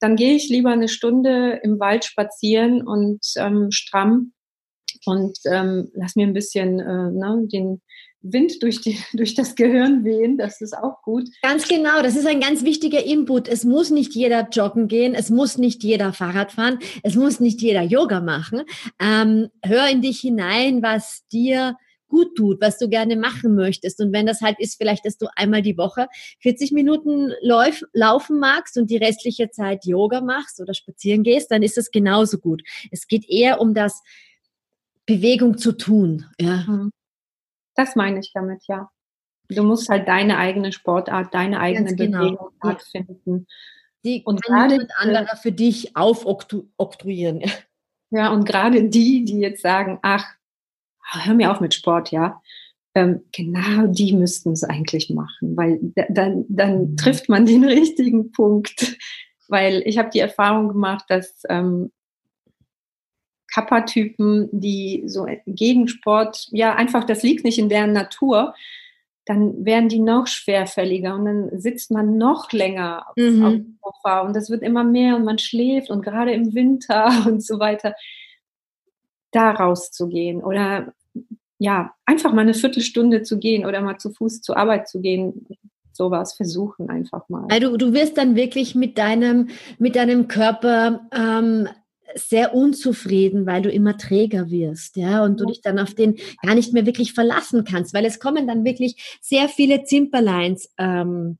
Dann 0.00 0.16
gehe 0.16 0.34
ich 0.34 0.48
lieber 0.48 0.70
eine 0.70 0.88
Stunde 0.88 1.60
im 1.62 1.78
Wald 1.78 2.04
spazieren 2.04 2.86
und 2.86 3.20
ähm, 3.36 3.70
stramm 3.70 4.32
und 5.06 5.38
ähm, 5.46 5.90
lass 5.94 6.16
mir 6.16 6.26
ein 6.26 6.34
bisschen 6.34 6.80
äh, 6.80 7.10
ne, 7.10 7.46
den 7.52 7.80
Wind 8.22 8.62
durch, 8.62 8.80
die, 8.80 8.98
durch 9.12 9.34
das 9.34 9.54
Gehirn 9.54 10.04
wehen, 10.04 10.38
das 10.38 10.60
ist 10.60 10.76
auch 10.76 11.02
gut. 11.02 11.28
Ganz 11.42 11.68
genau, 11.68 12.02
das 12.02 12.16
ist 12.16 12.26
ein 12.26 12.40
ganz 12.40 12.64
wichtiger 12.64 13.04
Input. 13.04 13.48
Es 13.48 13.64
muss 13.64 13.90
nicht 13.90 14.14
jeder 14.14 14.48
joggen 14.50 14.88
gehen, 14.88 15.14
es 15.14 15.30
muss 15.30 15.58
nicht 15.58 15.82
jeder 15.82 16.12
Fahrrad 16.12 16.52
fahren, 16.52 16.78
es 17.02 17.14
muss 17.14 17.40
nicht 17.40 17.60
jeder 17.60 17.82
Yoga 17.82 18.20
machen. 18.20 18.62
Ähm, 19.00 19.48
hör 19.64 19.88
in 19.88 20.02
dich 20.02 20.20
hinein, 20.20 20.82
was 20.82 21.26
dir 21.32 21.76
gut 22.12 22.36
tut, 22.36 22.60
was 22.60 22.78
du 22.78 22.88
gerne 22.88 23.16
machen 23.16 23.54
möchtest. 23.54 23.98
Und 24.00 24.12
wenn 24.12 24.26
das 24.26 24.42
halt 24.42 24.60
ist, 24.60 24.76
vielleicht, 24.76 25.06
dass 25.06 25.16
du 25.16 25.26
einmal 25.34 25.62
die 25.62 25.78
Woche 25.78 26.08
40 26.40 26.70
Minuten 26.72 27.32
lauf, 27.40 27.82
laufen 27.94 28.38
magst 28.38 28.76
und 28.76 28.90
die 28.90 28.98
restliche 28.98 29.50
Zeit 29.50 29.86
Yoga 29.86 30.20
machst 30.20 30.60
oder 30.60 30.74
spazieren 30.74 31.22
gehst, 31.22 31.50
dann 31.50 31.62
ist 31.62 31.78
das 31.78 31.90
genauso 31.90 32.38
gut. 32.38 32.62
Es 32.90 33.08
geht 33.08 33.28
eher 33.28 33.60
um 33.62 33.72
das 33.72 34.02
Bewegung 35.06 35.56
zu 35.56 35.72
tun. 35.72 36.26
Ja. 36.38 36.64
Mhm. 36.68 36.92
Das 37.74 37.96
meine 37.96 38.20
ich 38.20 38.32
damit, 38.32 38.64
ja. 38.68 38.90
Du 39.48 39.62
musst 39.62 39.88
halt 39.88 40.08
deine 40.08 40.38
eigene 40.38 40.72
Sportart, 40.72 41.34
deine 41.34 41.60
eigene 41.60 41.94
genau. 41.94 42.20
Bewegungsart 42.20 42.82
finden. 42.82 43.46
Die 44.04 44.22
und 44.24 44.42
gerade 44.42 44.74
jemand 44.74 44.92
anderer 44.96 45.36
für 45.36 45.52
dich 45.52 45.96
aufoktroyieren. 45.96 47.42
Ja, 48.10 48.30
und 48.30 48.44
gerade 48.44 48.88
die, 48.88 49.24
die 49.24 49.38
jetzt 49.38 49.62
sagen, 49.62 49.98
ach, 50.02 50.26
hör 51.12 51.34
mir 51.34 51.50
auf 51.50 51.60
mit 51.60 51.74
Sport, 51.74 52.10
ja. 52.10 52.42
Ähm, 52.94 53.22
genau 53.32 53.86
die 53.86 54.12
müssten 54.12 54.52
es 54.52 54.64
eigentlich 54.64 55.08
machen, 55.08 55.56
weil 55.56 55.80
dann, 56.10 56.44
dann 56.48 56.90
mhm. 56.90 56.96
trifft 56.98 57.30
man 57.30 57.46
den 57.46 57.64
richtigen 57.68 58.32
Punkt. 58.32 58.98
Weil 59.48 59.82
ich 59.86 59.98
habe 59.98 60.10
die 60.10 60.20
Erfahrung 60.20 60.68
gemacht, 60.68 61.04
dass 61.08 61.42
ähm, 61.48 61.90
Kappa-Typen, 63.54 64.48
die 64.52 65.04
so 65.06 65.26
gegen 65.46 65.88
Sport, 65.88 66.48
ja, 66.50 66.74
einfach, 66.74 67.04
das 67.04 67.22
liegt 67.22 67.44
nicht 67.44 67.58
in 67.58 67.68
deren 67.68 67.92
Natur, 67.92 68.54
dann 69.24 69.64
werden 69.64 69.88
die 69.88 70.00
noch 70.00 70.26
schwerfälliger 70.26 71.14
und 71.14 71.24
dann 71.26 71.60
sitzt 71.60 71.90
man 71.90 72.18
noch 72.18 72.50
länger 72.52 73.06
mhm. 73.16 73.44
auf 73.44 73.52
dem 73.52 73.78
Sofa 73.82 74.20
und 74.20 74.34
das 74.34 74.50
wird 74.50 74.62
immer 74.62 74.84
mehr 74.84 75.16
und 75.16 75.24
man 75.24 75.38
schläft 75.38 75.90
und 75.90 76.02
gerade 76.02 76.32
im 76.32 76.54
Winter 76.54 77.10
und 77.26 77.44
so 77.44 77.58
weiter, 77.58 77.94
da 79.30 79.50
rauszugehen 79.52 80.42
oder 80.42 80.92
ja, 81.58 81.94
einfach 82.06 82.32
mal 82.32 82.40
eine 82.40 82.54
Viertelstunde 82.54 83.22
zu 83.22 83.38
gehen 83.38 83.64
oder 83.64 83.80
mal 83.80 83.96
zu 83.96 84.10
Fuß 84.10 84.40
zur 84.40 84.56
Arbeit 84.56 84.88
zu 84.88 85.00
gehen, 85.00 85.46
sowas 85.92 86.32
versuchen 86.32 86.90
einfach 86.90 87.28
mal. 87.28 87.46
Also 87.50 87.76
du 87.76 87.92
wirst 87.92 88.18
dann 88.18 88.34
wirklich 88.34 88.74
mit 88.74 88.98
deinem, 88.98 89.48
mit 89.78 89.94
deinem 89.94 90.26
Körper 90.26 91.06
ähm, 91.14 91.68
sehr 92.14 92.54
unzufrieden, 92.54 93.46
weil 93.46 93.62
du 93.62 93.70
immer 93.70 93.96
träger 93.96 94.50
wirst, 94.50 94.96
ja, 94.96 95.24
und 95.24 95.40
du 95.40 95.46
dich 95.46 95.60
dann 95.60 95.78
auf 95.78 95.94
den 95.94 96.16
gar 96.42 96.54
nicht 96.54 96.72
mehr 96.72 96.86
wirklich 96.86 97.12
verlassen 97.12 97.64
kannst, 97.64 97.94
weil 97.94 98.04
es 98.04 98.18
kommen 98.18 98.46
dann 98.46 98.64
wirklich 98.64 99.18
sehr 99.20 99.48
viele 99.48 99.84
Zimperleins 99.84 100.70
ähm, 100.78 101.38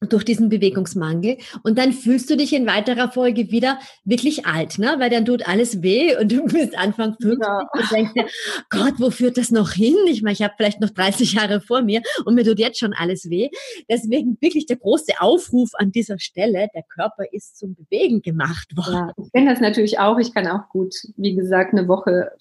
durch 0.00 0.24
diesen 0.24 0.50
Bewegungsmangel 0.50 1.38
und 1.62 1.78
dann 1.78 1.92
fühlst 1.92 2.28
du 2.28 2.36
dich 2.36 2.52
in 2.52 2.66
weiterer 2.66 3.10
Folge 3.10 3.50
wieder 3.50 3.78
wirklich 4.04 4.44
alt, 4.44 4.78
ne? 4.78 4.96
Weil 4.98 5.08
dann 5.08 5.24
tut 5.24 5.48
alles 5.48 5.82
weh 5.82 6.14
und 6.16 6.30
du 6.30 6.44
bist 6.44 6.76
Anfang 6.76 7.16
50 7.20 7.38
ja. 7.42 7.66
und 7.72 7.92
denkst 7.92 8.12
dir, 8.12 8.26
Gott, 8.68 8.94
wo 8.98 9.10
führt 9.10 9.38
das 9.38 9.50
noch 9.50 9.72
hin? 9.72 9.96
Ich 10.08 10.22
meine, 10.22 10.34
ich 10.34 10.42
habe 10.42 10.52
vielleicht 10.56 10.80
noch 10.80 10.90
30 10.90 11.32
Jahre 11.32 11.62
vor 11.62 11.80
mir 11.80 12.02
und 12.26 12.34
mir 12.34 12.44
tut 12.44 12.58
jetzt 12.58 12.78
schon 12.78 12.92
alles 12.92 13.30
weh. 13.30 13.48
Deswegen 13.88 14.36
wirklich 14.40 14.66
der 14.66 14.76
große 14.76 15.12
Aufruf 15.18 15.70
an 15.74 15.92
dieser 15.92 16.18
Stelle, 16.18 16.68
der 16.74 16.82
Körper 16.82 17.24
ist 17.32 17.56
zum 17.56 17.74
Bewegen 17.74 18.20
gemacht 18.20 18.76
worden. 18.76 19.12
Ja, 19.16 19.24
ich 19.24 19.32
kenne 19.32 19.50
das 19.50 19.60
natürlich 19.60 19.98
auch. 19.98 20.18
Ich 20.18 20.34
kann 20.34 20.46
auch 20.46 20.68
gut, 20.68 20.94
wie 21.16 21.34
gesagt, 21.34 21.72
eine 21.72 21.88
Woche 21.88 22.32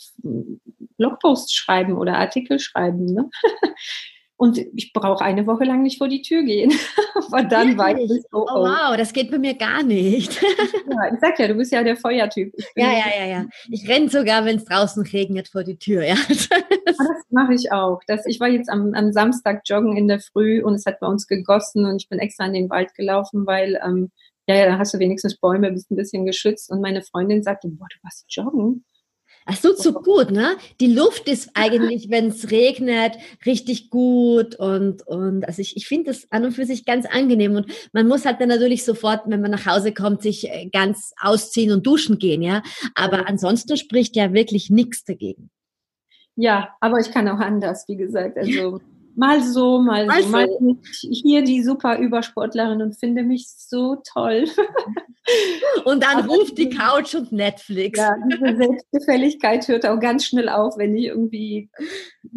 Blogpost 0.97 1.55
schreiben 1.55 1.97
oder 1.97 2.17
Artikel 2.17 2.59
schreiben. 2.59 3.05
Ne? 3.05 3.29
Und 4.37 4.57
ich 4.57 4.91
brauche 4.91 5.23
eine 5.23 5.47
Woche 5.47 5.63
lang 5.63 5.81
nicht 5.81 5.97
vor 5.97 6.09
die 6.09 6.21
Tür 6.21 6.43
gehen. 6.43 6.71
Aber 7.31 7.43
dann 7.43 7.77
weiß 7.77 8.11
ich, 8.11 8.23
oh, 8.33 8.39
oh. 8.39 8.45
oh, 8.47 8.63
wow, 8.63 8.97
das 8.97 9.13
geht 9.13 9.31
bei 9.31 9.37
mir 9.37 9.53
gar 9.53 9.81
nicht. 9.81 10.41
ja, 10.43 11.13
ich 11.13 11.19
sag 11.21 11.39
ja, 11.39 11.47
du 11.47 11.55
bist 11.55 11.71
ja 11.71 11.83
der 11.83 11.95
Feuertyp. 11.95 12.53
Ja, 12.75 12.91
ja, 12.91 13.05
ja, 13.17 13.25
ja. 13.25 13.45
Ich 13.69 13.87
renne 13.87 14.09
sogar, 14.09 14.43
wenn 14.43 14.57
es 14.57 14.65
draußen 14.65 15.03
regnet, 15.03 15.47
vor 15.47 15.63
die 15.63 15.77
Tür. 15.77 16.03
Ja. 16.03 16.15
das 16.27 16.97
mache 17.29 17.53
ich 17.53 17.71
auch. 17.71 18.01
Das, 18.07 18.25
ich 18.25 18.41
war 18.41 18.49
jetzt 18.49 18.69
am, 18.69 18.93
am, 18.93 19.13
Samstag 19.13 19.61
joggen 19.65 19.95
in 19.95 20.09
der 20.09 20.19
Früh 20.19 20.61
und 20.61 20.73
es 20.73 20.85
hat 20.85 20.99
bei 20.99 21.07
uns 21.07 21.27
gegossen 21.27 21.85
und 21.85 22.01
ich 22.01 22.09
bin 22.09 22.19
extra 22.19 22.45
in 22.45 22.53
den 22.53 22.69
Wald 22.69 22.93
gelaufen, 22.93 23.45
weil 23.47 23.79
ähm, 23.85 24.11
ja, 24.47 24.55
ja, 24.55 24.65
da 24.65 24.77
hast 24.77 24.93
du 24.93 24.99
wenigstens 24.99 25.37
Bäume, 25.37 25.71
bist 25.71 25.89
ein 25.89 25.95
bisschen 25.95 26.25
geschützt. 26.25 26.69
Und 26.69 26.81
meine 26.81 27.01
Freundin 27.01 27.41
sagte, 27.41 27.69
boah, 27.69 27.87
du 27.89 27.97
warst 28.03 28.25
joggen. 28.29 28.83
Das 29.45 29.61
tut 29.61 29.77
so 29.77 29.93
gut, 29.93 30.31
ne? 30.31 30.57
Die 30.79 30.91
Luft 30.91 31.29
ist 31.29 31.51
eigentlich, 31.53 32.09
wenn 32.09 32.29
es 32.29 32.49
regnet, 32.49 33.13
richtig 33.45 33.91
gut 33.91 34.55
und, 34.55 35.05
und 35.05 35.47
also 35.47 35.61
ich, 35.61 35.77
ich 35.77 35.87
finde 35.87 36.11
das 36.11 36.31
an 36.31 36.45
und 36.45 36.53
für 36.53 36.65
sich 36.65 36.83
ganz 36.83 37.05
angenehm 37.05 37.55
und 37.55 37.67
man 37.93 38.07
muss 38.07 38.25
halt 38.25 38.41
dann 38.41 38.49
natürlich 38.49 38.83
sofort, 38.83 39.21
wenn 39.27 39.41
man 39.41 39.51
nach 39.51 39.67
Hause 39.67 39.93
kommt, 39.93 40.23
sich 40.23 40.49
äh, 40.49 40.67
ganz 40.71 41.13
ausziehen 41.21 41.71
und 41.71 41.85
duschen 41.85 42.17
gehen, 42.17 42.41
ja? 42.41 42.63
Aber 42.95 43.27
ansonsten 43.27 43.77
spricht 43.77 44.15
ja 44.15 44.33
wirklich 44.33 44.71
nichts 44.71 45.03
dagegen. 45.03 45.51
Ja, 46.35 46.75
aber 46.81 46.99
ich 46.99 47.11
kann 47.11 47.29
auch 47.29 47.39
anders, 47.39 47.87
wie 47.87 47.97
gesagt. 47.97 48.37
Also 48.37 48.81
mal 49.15 49.41
so, 49.41 49.79
mal, 49.79 50.07
so, 50.21 50.29
mal 50.29 50.47
hier 51.01 51.43
die 51.43 51.63
super 51.63 51.97
Übersportlerin 51.97 52.81
und 52.81 52.99
finde 52.99 53.23
mich 53.23 53.47
so 53.49 54.01
toll. 54.13 54.45
Und 55.85 56.03
dann 56.03 56.29
ruft 56.29 56.57
die 56.57 56.69
Couch 56.69 57.15
und 57.15 57.31
Netflix. 57.31 57.97
Ja, 57.97 58.15
diese 58.31 58.57
Selbstgefälligkeit 58.57 59.67
hört 59.67 59.85
auch 59.85 59.99
ganz 59.99 60.25
schnell 60.25 60.49
auf, 60.49 60.77
wenn 60.77 60.95
ich 60.95 61.05
irgendwie 61.05 61.69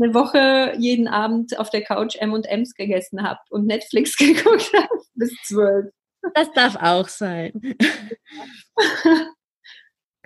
eine 0.00 0.14
Woche 0.14 0.74
jeden 0.78 1.06
Abend 1.06 1.58
auf 1.58 1.68
der 1.70 1.82
Couch 1.82 2.16
M&M's 2.16 2.74
gegessen 2.74 3.22
habe 3.22 3.40
und 3.50 3.66
Netflix 3.66 4.16
geguckt 4.16 4.72
habe 4.74 5.02
bis 5.14 5.34
zwölf. 5.44 5.86
Das 6.34 6.50
darf 6.52 6.76
auch 6.76 7.08
sein. 7.08 7.52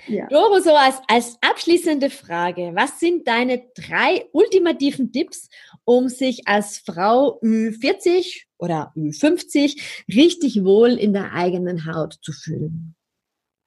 Ja. 0.07 0.27
Doro, 0.29 0.61
so 0.61 0.75
als, 0.75 0.97
als 1.09 1.39
abschließende 1.41 2.11
Frage, 2.11 2.73
was 2.75 2.99
sind 2.99 3.27
deine 3.29 3.63
drei 3.75 4.27
ultimativen 4.33 5.13
Tipps, 5.13 5.49
um 5.85 6.09
sich 6.09 6.49
als 6.49 6.79
Frau 6.79 7.41
Ü40 7.41 8.45
oder 8.59 8.93
Ü50 8.97 9.81
richtig 10.09 10.65
wohl 10.65 10.91
in 10.91 11.13
der 11.13 11.33
eigenen 11.33 11.87
Haut 11.87 12.15
zu 12.23 12.33
fühlen? 12.33 12.95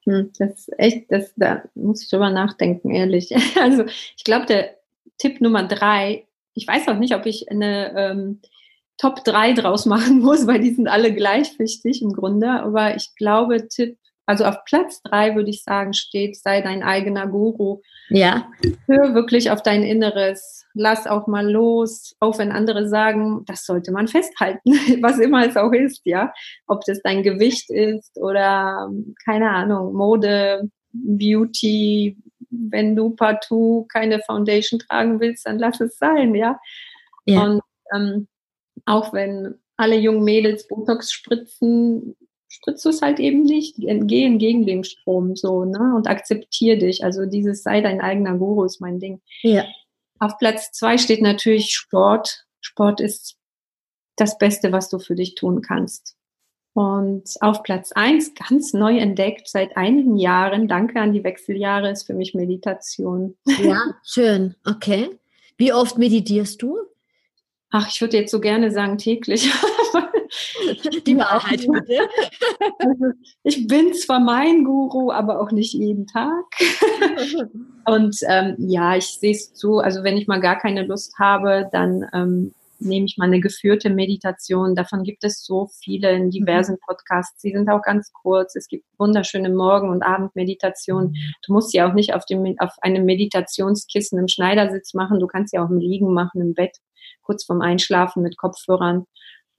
Hm, 0.05 0.31
das 0.37 0.67
ist 0.67 0.79
echt, 0.79 1.11
das, 1.11 1.33
da 1.35 1.63
muss 1.73 2.03
ich 2.03 2.09
drüber 2.09 2.29
nachdenken, 2.29 2.91
ehrlich. 2.91 3.33
Also 3.59 3.85
ich 4.17 4.23
glaube, 4.23 4.45
der 4.45 4.77
Tipp 5.17 5.41
Nummer 5.41 5.67
drei, 5.67 6.27
ich 6.53 6.67
weiß 6.67 6.87
auch 6.87 6.97
nicht, 6.97 7.15
ob 7.15 7.25
ich 7.25 7.49
eine 7.49 7.93
ähm, 7.97 8.41
Top 8.97 9.23
3 9.23 9.53
draus 9.53 9.85
machen 9.85 10.19
muss, 10.19 10.47
weil 10.47 10.59
die 10.59 10.73
sind 10.73 10.87
alle 10.87 11.13
gleich 11.13 11.57
wichtig 11.59 12.01
im 12.01 12.13
Grunde. 12.13 12.49
Aber 12.49 12.95
ich 12.95 13.15
glaube, 13.15 13.67
Tipp 13.67 13.97
also 14.25 14.45
auf 14.45 14.63
Platz 14.65 15.01
drei 15.03 15.35
würde 15.35 15.49
ich 15.49 15.63
sagen, 15.63 15.93
steht, 15.93 16.35
sei 16.35 16.61
dein 16.61 16.83
eigener 16.83 17.27
Guru. 17.27 17.81
Ja. 18.09 18.49
Hör 18.87 19.13
wirklich 19.13 19.51
auf 19.51 19.61
dein 19.61 19.83
Inneres. 19.83 20.65
Lass 20.73 21.05
auch 21.05 21.27
mal 21.27 21.49
los, 21.49 22.15
auch 22.19 22.39
wenn 22.39 22.51
andere 22.51 22.89
sagen, 22.89 23.43
das 23.45 23.65
sollte 23.65 23.91
man 23.91 24.07
festhalten, 24.07 24.71
was 25.01 25.19
immer 25.19 25.47
es 25.47 25.57
auch 25.57 25.71
ist, 25.71 26.01
ja. 26.05 26.33
Ob 26.67 26.83
das 26.85 27.01
dein 27.03 27.21
Gewicht 27.23 27.69
ist 27.69 28.17
oder, 28.17 28.89
keine 29.23 29.51
Ahnung, 29.51 29.93
Mode, 29.93 30.69
Beauty. 30.91 32.17
Wenn 32.49 32.95
du 32.95 33.11
partout 33.11 33.85
keine 33.91 34.19
Foundation 34.19 34.79
tragen 34.79 35.19
willst, 35.19 35.45
dann 35.45 35.59
lass 35.59 35.79
es 35.81 35.97
sein, 35.97 36.33
ja. 36.35 36.59
ja. 37.25 37.43
Und 37.43 37.61
ähm, 37.93 38.27
auch 38.85 39.13
wenn 39.13 39.55
alle 39.77 39.97
jungen 39.97 40.23
Mädels 40.23 40.67
Botox 40.67 41.11
spritzen, 41.11 42.15
spritzt 42.55 42.85
du 42.85 42.89
es 42.89 43.01
halt 43.01 43.19
eben 43.19 43.43
nicht. 43.43 43.75
Geh 43.77 44.23
entgegen 44.23 44.65
dem 44.65 44.83
Strom 44.83 45.35
so, 45.35 45.65
ne? 45.65 45.93
Und 45.95 46.07
akzeptier 46.07 46.79
dich. 46.79 47.03
Also 47.03 47.25
dieses 47.25 47.63
sei 47.63 47.81
dein 47.81 48.01
eigener 48.01 48.37
Guru 48.37 48.63
ist 48.63 48.81
mein 48.81 48.99
Ding. 48.99 49.21
Ja. 49.41 49.65
Auf 50.19 50.37
Platz 50.37 50.71
zwei 50.71 50.97
steht 50.97 51.21
natürlich 51.21 51.71
Sport. 51.71 52.45
Sport 52.61 53.01
ist 53.01 53.35
das 54.15 54.37
Beste, 54.37 54.71
was 54.71 54.89
du 54.89 54.99
für 54.99 55.15
dich 55.15 55.35
tun 55.35 55.61
kannst. 55.61 56.15
Und 56.73 57.23
auf 57.41 57.63
Platz 57.63 57.91
eins 57.93 58.33
ganz 58.33 58.73
neu 58.73 58.97
entdeckt 58.97 59.47
seit 59.47 59.77
einigen 59.77 60.17
Jahren, 60.17 60.67
danke 60.67 60.99
an 60.99 61.13
die 61.13 61.23
Wechseljahre, 61.23 61.89
ist 61.89 62.03
für 62.03 62.13
mich 62.13 62.33
Meditation. 62.33 63.37
Ja, 63.61 63.95
schön. 64.03 64.55
Okay. 64.65 65.09
Wie 65.57 65.71
oft 65.71 65.97
meditierst 65.97 66.61
du? 66.61 66.77
Ach, 67.69 67.89
ich 67.89 68.01
würde 68.01 68.17
jetzt 68.17 68.31
so 68.31 68.39
gerne 68.39 68.71
sagen 68.71 68.97
täglich. 68.97 69.49
Die 71.05 71.17
Wahrheit 71.17 71.65
bitte. 71.71 72.07
Ich 73.43 73.67
bin 73.67 73.93
zwar 73.93 74.19
mein 74.19 74.63
Guru, 74.63 75.11
aber 75.11 75.39
auch 75.39 75.51
nicht 75.51 75.73
jeden 75.73 76.07
Tag. 76.07 76.45
Und 77.85 78.17
ähm, 78.27 78.55
ja, 78.57 78.95
ich 78.95 79.05
sehe 79.19 79.31
es 79.31 79.51
so, 79.53 79.79
also 79.79 80.03
wenn 80.03 80.17
ich 80.17 80.27
mal 80.27 80.39
gar 80.39 80.57
keine 80.57 80.83
Lust 80.83 81.17
habe, 81.19 81.69
dann 81.71 82.05
ähm, 82.13 82.53
nehme 82.79 83.05
ich 83.05 83.17
mal 83.17 83.25
eine 83.25 83.39
geführte 83.39 83.89
Meditation. 83.89 84.75
Davon 84.75 85.03
gibt 85.03 85.23
es 85.23 85.45
so 85.45 85.67
viele 85.67 86.11
in 86.11 86.29
diversen 86.29 86.73
mhm. 86.73 86.85
Podcasts. 86.87 87.41
Sie 87.41 87.51
sind 87.51 87.69
auch 87.69 87.81
ganz 87.81 88.11
kurz. 88.13 88.55
Es 88.55 88.67
gibt 88.67 88.85
wunderschöne 88.97 89.49
Morgen- 89.49 89.89
und 89.89 90.03
Abendmeditationen. 90.03 91.15
Du 91.45 91.53
musst 91.53 91.71
sie 91.71 91.81
auch 91.81 91.93
nicht 91.93 92.13
auf, 92.13 92.25
dem, 92.25 92.55
auf 92.59 92.73
einem 92.81 93.05
Meditationskissen 93.05 94.19
im 94.19 94.27
Schneidersitz 94.27 94.93
machen. 94.93 95.19
Du 95.19 95.27
kannst 95.27 95.51
sie 95.51 95.59
auch 95.59 95.69
im 95.69 95.79
Liegen 95.79 96.13
machen, 96.13 96.41
im 96.41 96.53
Bett, 96.53 96.77
kurz 97.21 97.45
vorm 97.45 97.61
Einschlafen 97.61 98.23
mit 98.23 98.37
Kopfhörern. 98.37 99.05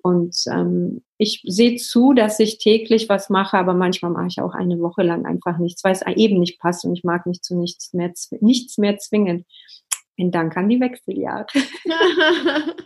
Und 0.07 0.37
ähm, 0.53 1.03
ich 1.19 1.43
sehe 1.45 1.75
zu, 1.79 2.13
dass 2.13 2.39
ich 2.39 2.59
täglich 2.59 3.09
was 3.09 3.29
mache, 3.29 3.59
aber 3.59 3.75
manchmal 3.75 4.13
mache 4.13 4.29
ich 4.29 4.41
auch 4.41 4.55
eine 4.55 4.79
Woche 4.79 5.03
lang 5.03 5.27
einfach 5.27 5.59
nichts, 5.59 5.83
weil 5.83 5.95
es 5.95 6.03
eben 6.03 6.39
nicht 6.39 6.61
passt 6.61 6.85
und 6.85 6.97
ich 6.97 7.03
mag 7.03 7.27
mich 7.27 7.43
zu 7.43 7.57
nichts 7.57 7.93
mehr, 7.93 8.13
nichts 8.41 8.79
mehr 8.79 8.99
zwingen. 8.99 9.47
Ein 10.17 10.31
Dank 10.31 10.57
an 10.57 10.69
die 10.69 10.79
Wechseljahre. 10.79 11.47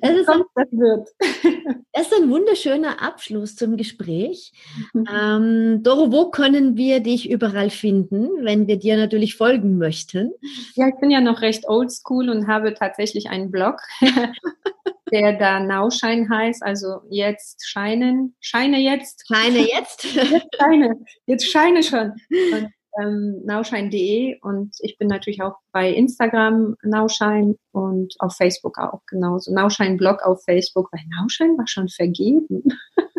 Das 0.00 0.12
ist, 0.12 0.28
ein, 0.30 0.42
das, 0.54 0.72
wird. 0.72 1.08
das 1.92 2.06
ist 2.06 2.14
ein 2.14 2.30
wunderschöner 2.30 3.02
Abschluss 3.02 3.54
zum 3.54 3.76
Gespräch. 3.76 4.50
Mhm. 4.94 5.04
Ähm, 5.12 5.82
Doro, 5.82 6.10
wo 6.10 6.30
können 6.30 6.78
wir 6.78 7.00
dich 7.00 7.30
überall 7.30 7.68
finden, 7.68 8.28
wenn 8.42 8.66
wir 8.66 8.78
dir 8.78 8.96
natürlich 8.96 9.36
folgen 9.36 9.76
möchten? 9.76 10.32
Ja, 10.74 10.88
ich 10.88 10.98
bin 11.00 11.10
ja 11.10 11.20
noch 11.20 11.42
recht 11.42 11.68
oldschool 11.68 12.30
und 12.30 12.48
habe 12.48 12.72
tatsächlich 12.72 13.28
einen 13.28 13.50
Blog. 13.50 13.82
der 15.12 15.34
da 15.34 15.60
Nauschein 15.60 16.28
heißt, 16.30 16.62
also 16.62 17.00
jetzt 17.10 17.66
scheinen, 17.66 18.34
scheine 18.40 18.78
jetzt. 18.78 19.24
Scheine 19.26 19.58
jetzt? 19.72 20.04
jetzt 20.04 20.56
scheine, 20.58 20.96
jetzt 21.26 21.50
scheine 21.50 21.82
schon. 21.82 22.12
Und, 22.52 22.70
ähm, 23.00 23.42
nauschein.de 23.44 24.40
und 24.42 24.74
ich 24.80 24.98
bin 24.98 25.08
natürlich 25.08 25.42
auch 25.42 25.54
bei 25.72 25.90
Instagram 25.90 26.76
Nauschein 26.82 27.56
und 27.72 28.14
auf 28.18 28.34
Facebook 28.36 28.78
auch 28.78 29.00
genauso. 29.06 29.52
Nauschein-Blog 29.52 30.22
auf 30.22 30.42
Facebook, 30.44 30.88
weil 30.92 31.02
Nauschein 31.16 31.56
war 31.56 31.68
schon 31.68 31.88
vergeben. 31.88 32.64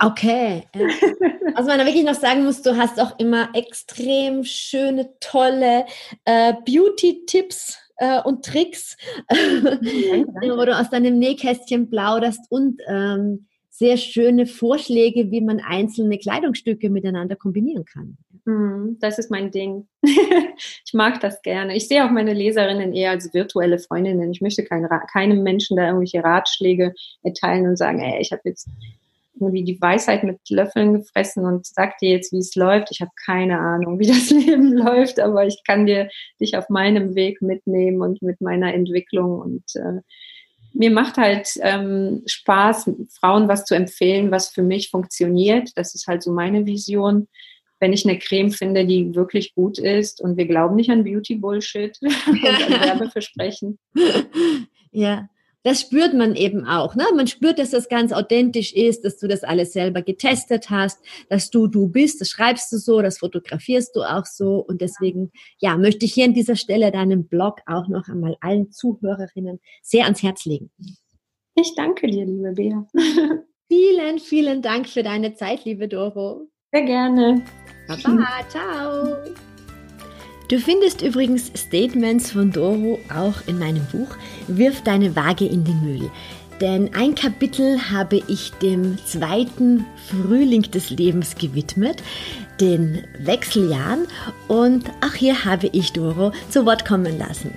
Okay. 0.04 0.64
Also 1.54 1.70
man 1.70 1.86
wirklich 1.86 2.04
noch 2.06 2.16
sagen 2.16 2.44
muss, 2.44 2.62
du 2.62 2.78
hast 2.78 3.00
auch 3.00 3.20
immer 3.20 3.50
extrem 3.54 4.44
schöne, 4.44 5.14
tolle 5.20 5.86
äh, 6.26 6.54
Beauty-Tipps 6.66 7.78
äh, 8.02 8.20
und 8.24 8.44
Tricks, 8.44 8.98
wo 9.30 10.66
du 10.66 10.78
aus 10.78 10.90
deinem 10.90 11.20
Nähkästchen 11.20 11.90
plauderst 11.90 12.42
und 12.50 12.82
ähm, 12.88 13.46
sehr 13.70 13.96
schöne 13.98 14.48
Vorschläge, 14.48 15.32
wie 15.32 15.42
man 15.42 15.60
einzelne 15.60 16.18
Kleidungsstücke 16.18 16.90
miteinander 16.90 17.36
kombinieren 17.36 17.86
kann. 17.86 18.18
Mhm, 18.46 18.98
das 19.00 19.20
ist 19.20 19.30
mein 19.30 19.52
Ding. 19.52 19.88
ich 20.04 20.94
mag 20.94 21.20
das 21.20 21.42
gerne. 21.44 21.76
Ich 21.76 21.88
sehe 21.88 22.04
auch 22.04 22.10
meine 22.10 22.34
Leserinnen 22.34 22.92
eher 22.94 23.12
als 23.12 23.34
virtuelle 23.34 23.78
Freundinnen. 23.78 24.32
Ich 24.32 24.42
möchte 24.42 24.64
kein, 24.64 24.88
keinem 25.12 25.44
Menschen 25.44 25.78
da 25.78 25.86
irgendwelche 25.86 26.24
Ratschläge 26.24 26.94
erteilen 27.22 27.68
und 27.68 27.78
sagen, 27.78 28.00
ey, 28.00 28.20
ich 28.20 28.32
habe 28.32 28.42
jetzt 28.46 28.68
irgendwie 29.42 29.64
die 29.64 29.82
Weisheit 29.82 30.24
mit 30.24 30.40
Löffeln 30.50 30.94
gefressen 30.94 31.46
und 31.46 31.66
sag 31.66 31.98
dir 31.98 32.12
jetzt, 32.12 32.32
wie 32.32 32.38
es 32.38 32.56
läuft. 32.56 32.90
Ich 32.92 33.02
habe 33.02 33.12
keine 33.26 33.60
Ahnung, 33.60 34.00
wie 34.00 34.08
das 34.08 34.30
Leben 34.30 34.74
läuft, 34.74 35.20
aber 35.20 35.46
ich 35.46 35.62
kann 35.66 35.86
dir 35.86 36.10
dich 36.40 36.58
auf 36.58 36.70
meinem 36.70 37.16
Weg 37.16 37.42
mitnehmen 37.42 38.02
und 38.02 38.22
mit 38.22 38.42
meiner 38.42 38.74
Entwicklung 38.74 39.40
und 39.40 39.64
äh, 39.76 40.02
mir 40.74 40.92
macht 40.92 41.18
halt 41.18 41.50
ähm, 41.62 42.24
Spaß, 42.26 42.90
Frauen 43.20 43.48
was 43.48 43.66
zu 43.66 43.76
empfehlen, 43.76 44.32
was 44.32 44.50
für 44.50 44.64
mich 44.64 44.90
funktioniert. 44.90 45.72
Das 45.76 45.96
ist 45.96 46.08
halt 46.08 46.24
so 46.24 46.32
meine 46.32 46.66
Vision. 46.66 47.28
Wenn 47.80 47.94
ich 47.94 48.08
eine 48.08 48.20
Creme 48.20 48.52
finde, 48.52 48.86
die 48.86 49.14
wirklich 49.16 49.54
gut 49.54 49.80
ist 49.80 50.22
und 50.22 50.38
wir 50.38 50.46
glauben 50.46 50.76
nicht 50.76 50.90
an 50.90 51.04
Beauty-Bullshit 51.04 52.00
und 52.02 52.46
an 52.46 52.82
Werbeversprechen. 52.82 53.80
Ja, 54.92 55.28
das 55.64 55.82
spürt 55.82 56.14
man 56.14 56.36
eben 56.36 56.66
auch. 56.66 56.96
Ne? 56.96 57.06
Man 57.16 57.28
spürt, 57.28 57.60
dass 57.60 57.72
das 57.72 57.90
ganz 57.90 58.12
authentisch 58.12 58.74
ist, 58.74 59.06
dass 59.06 59.18
du 59.18 59.28
das 59.28 59.44
alles 59.44 59.74
selber 59.74 60.02
getestet 60.02 60.70
hast, 60.70 61.00
dass 61.30 61.50
du 61.50 61.68
du 61.68 61.88
bist, 61.88 62.22
das 62.22 62.30
schreibst 62.30 62.72
du 62.72 62.78
so, 62.78 63.02
das 63.02 63.20
fotografierst 63.20 63.96
du 63.96 64.02
auch 64.02 64.26
so. 64.26 64.58
Und 64.58 64.82
deswegen, 64.82 65.32
ja, 65.60 65.78
möchte 65.78 66.06
ich 66.06 66.14
hier 66.14 66.26
an 66.26 66.34
dieser 66.34 66.56
Stelle 66.56 66.92
deinen 66.92 67.28
Blog 67.28 67.60
auch 67.66 67.88
noch 67.88 68.08
einmal 68.08 68.38
allen 68.42 68.72
Zuhörerinnen 68.72 69.60
sehr 69.82 70.06
ans 70.06 70.24
Herz 70.24 70.46
legen. 70.46 70.72
Ich 71.56 71.76
danke 71.76 72.08
dir, 72.08 72.26
liebe 72.26 72.54
Bea. 72.54 72.88
vielen, 73.68 74.20
vielen 74.20 74.62
Dank 74.62 74.88
für 74.88 75.04
deine 75.04 75.34
Zeit, 75.36 75.66
liebe 75.66 75.88
Doro. 75.88 76.48
Sehr 76.74 76.84
gerne. 76.84 77.44
Baba, 77.88 78.28
ciao. 78.50 79.51
Du 80.52 80.60
findest 80.60 81.02
übrigens 81.02 81.50
Statements 81.56 82.32
von 82.32 82.52
Doro 82.52 83.00
auch 83.08 83.36
in 83.48 83.58
meinem 83.58 83.86
Buch 83.86 84.18
Wirf 84.50 84.82
deine 84.84 85.16
Waage 85.16 85.46
in 85.46 85.64
den 85.64 85.82
Müll. 85.82 86.12
Denn 86.60 86.94
ein 86.94 87.16
Kapitel 87.16 87.80
habe 87.90 88.22
ich 88.28 88.52
dem 88.62 88.98
zweiten 89.06 89.86
Frühling 90.10 90.64
des 90.64 90.90
Lebens 90.90 91.36
gewidmet, 91.36 92.04
den 92.60 93.06
Wechseljahren. 93.18 94.08
Und 94.50 94.90
auch 95.00 95.14
hier 95.14 95.46
habe 95.46 95.70
ich 95.72 95.94
Doro 95.94 96.34
zu 96.50 96.66
Wort 96.66 96.84
kommen 96.84 97.18
lassen. 97.18 97.54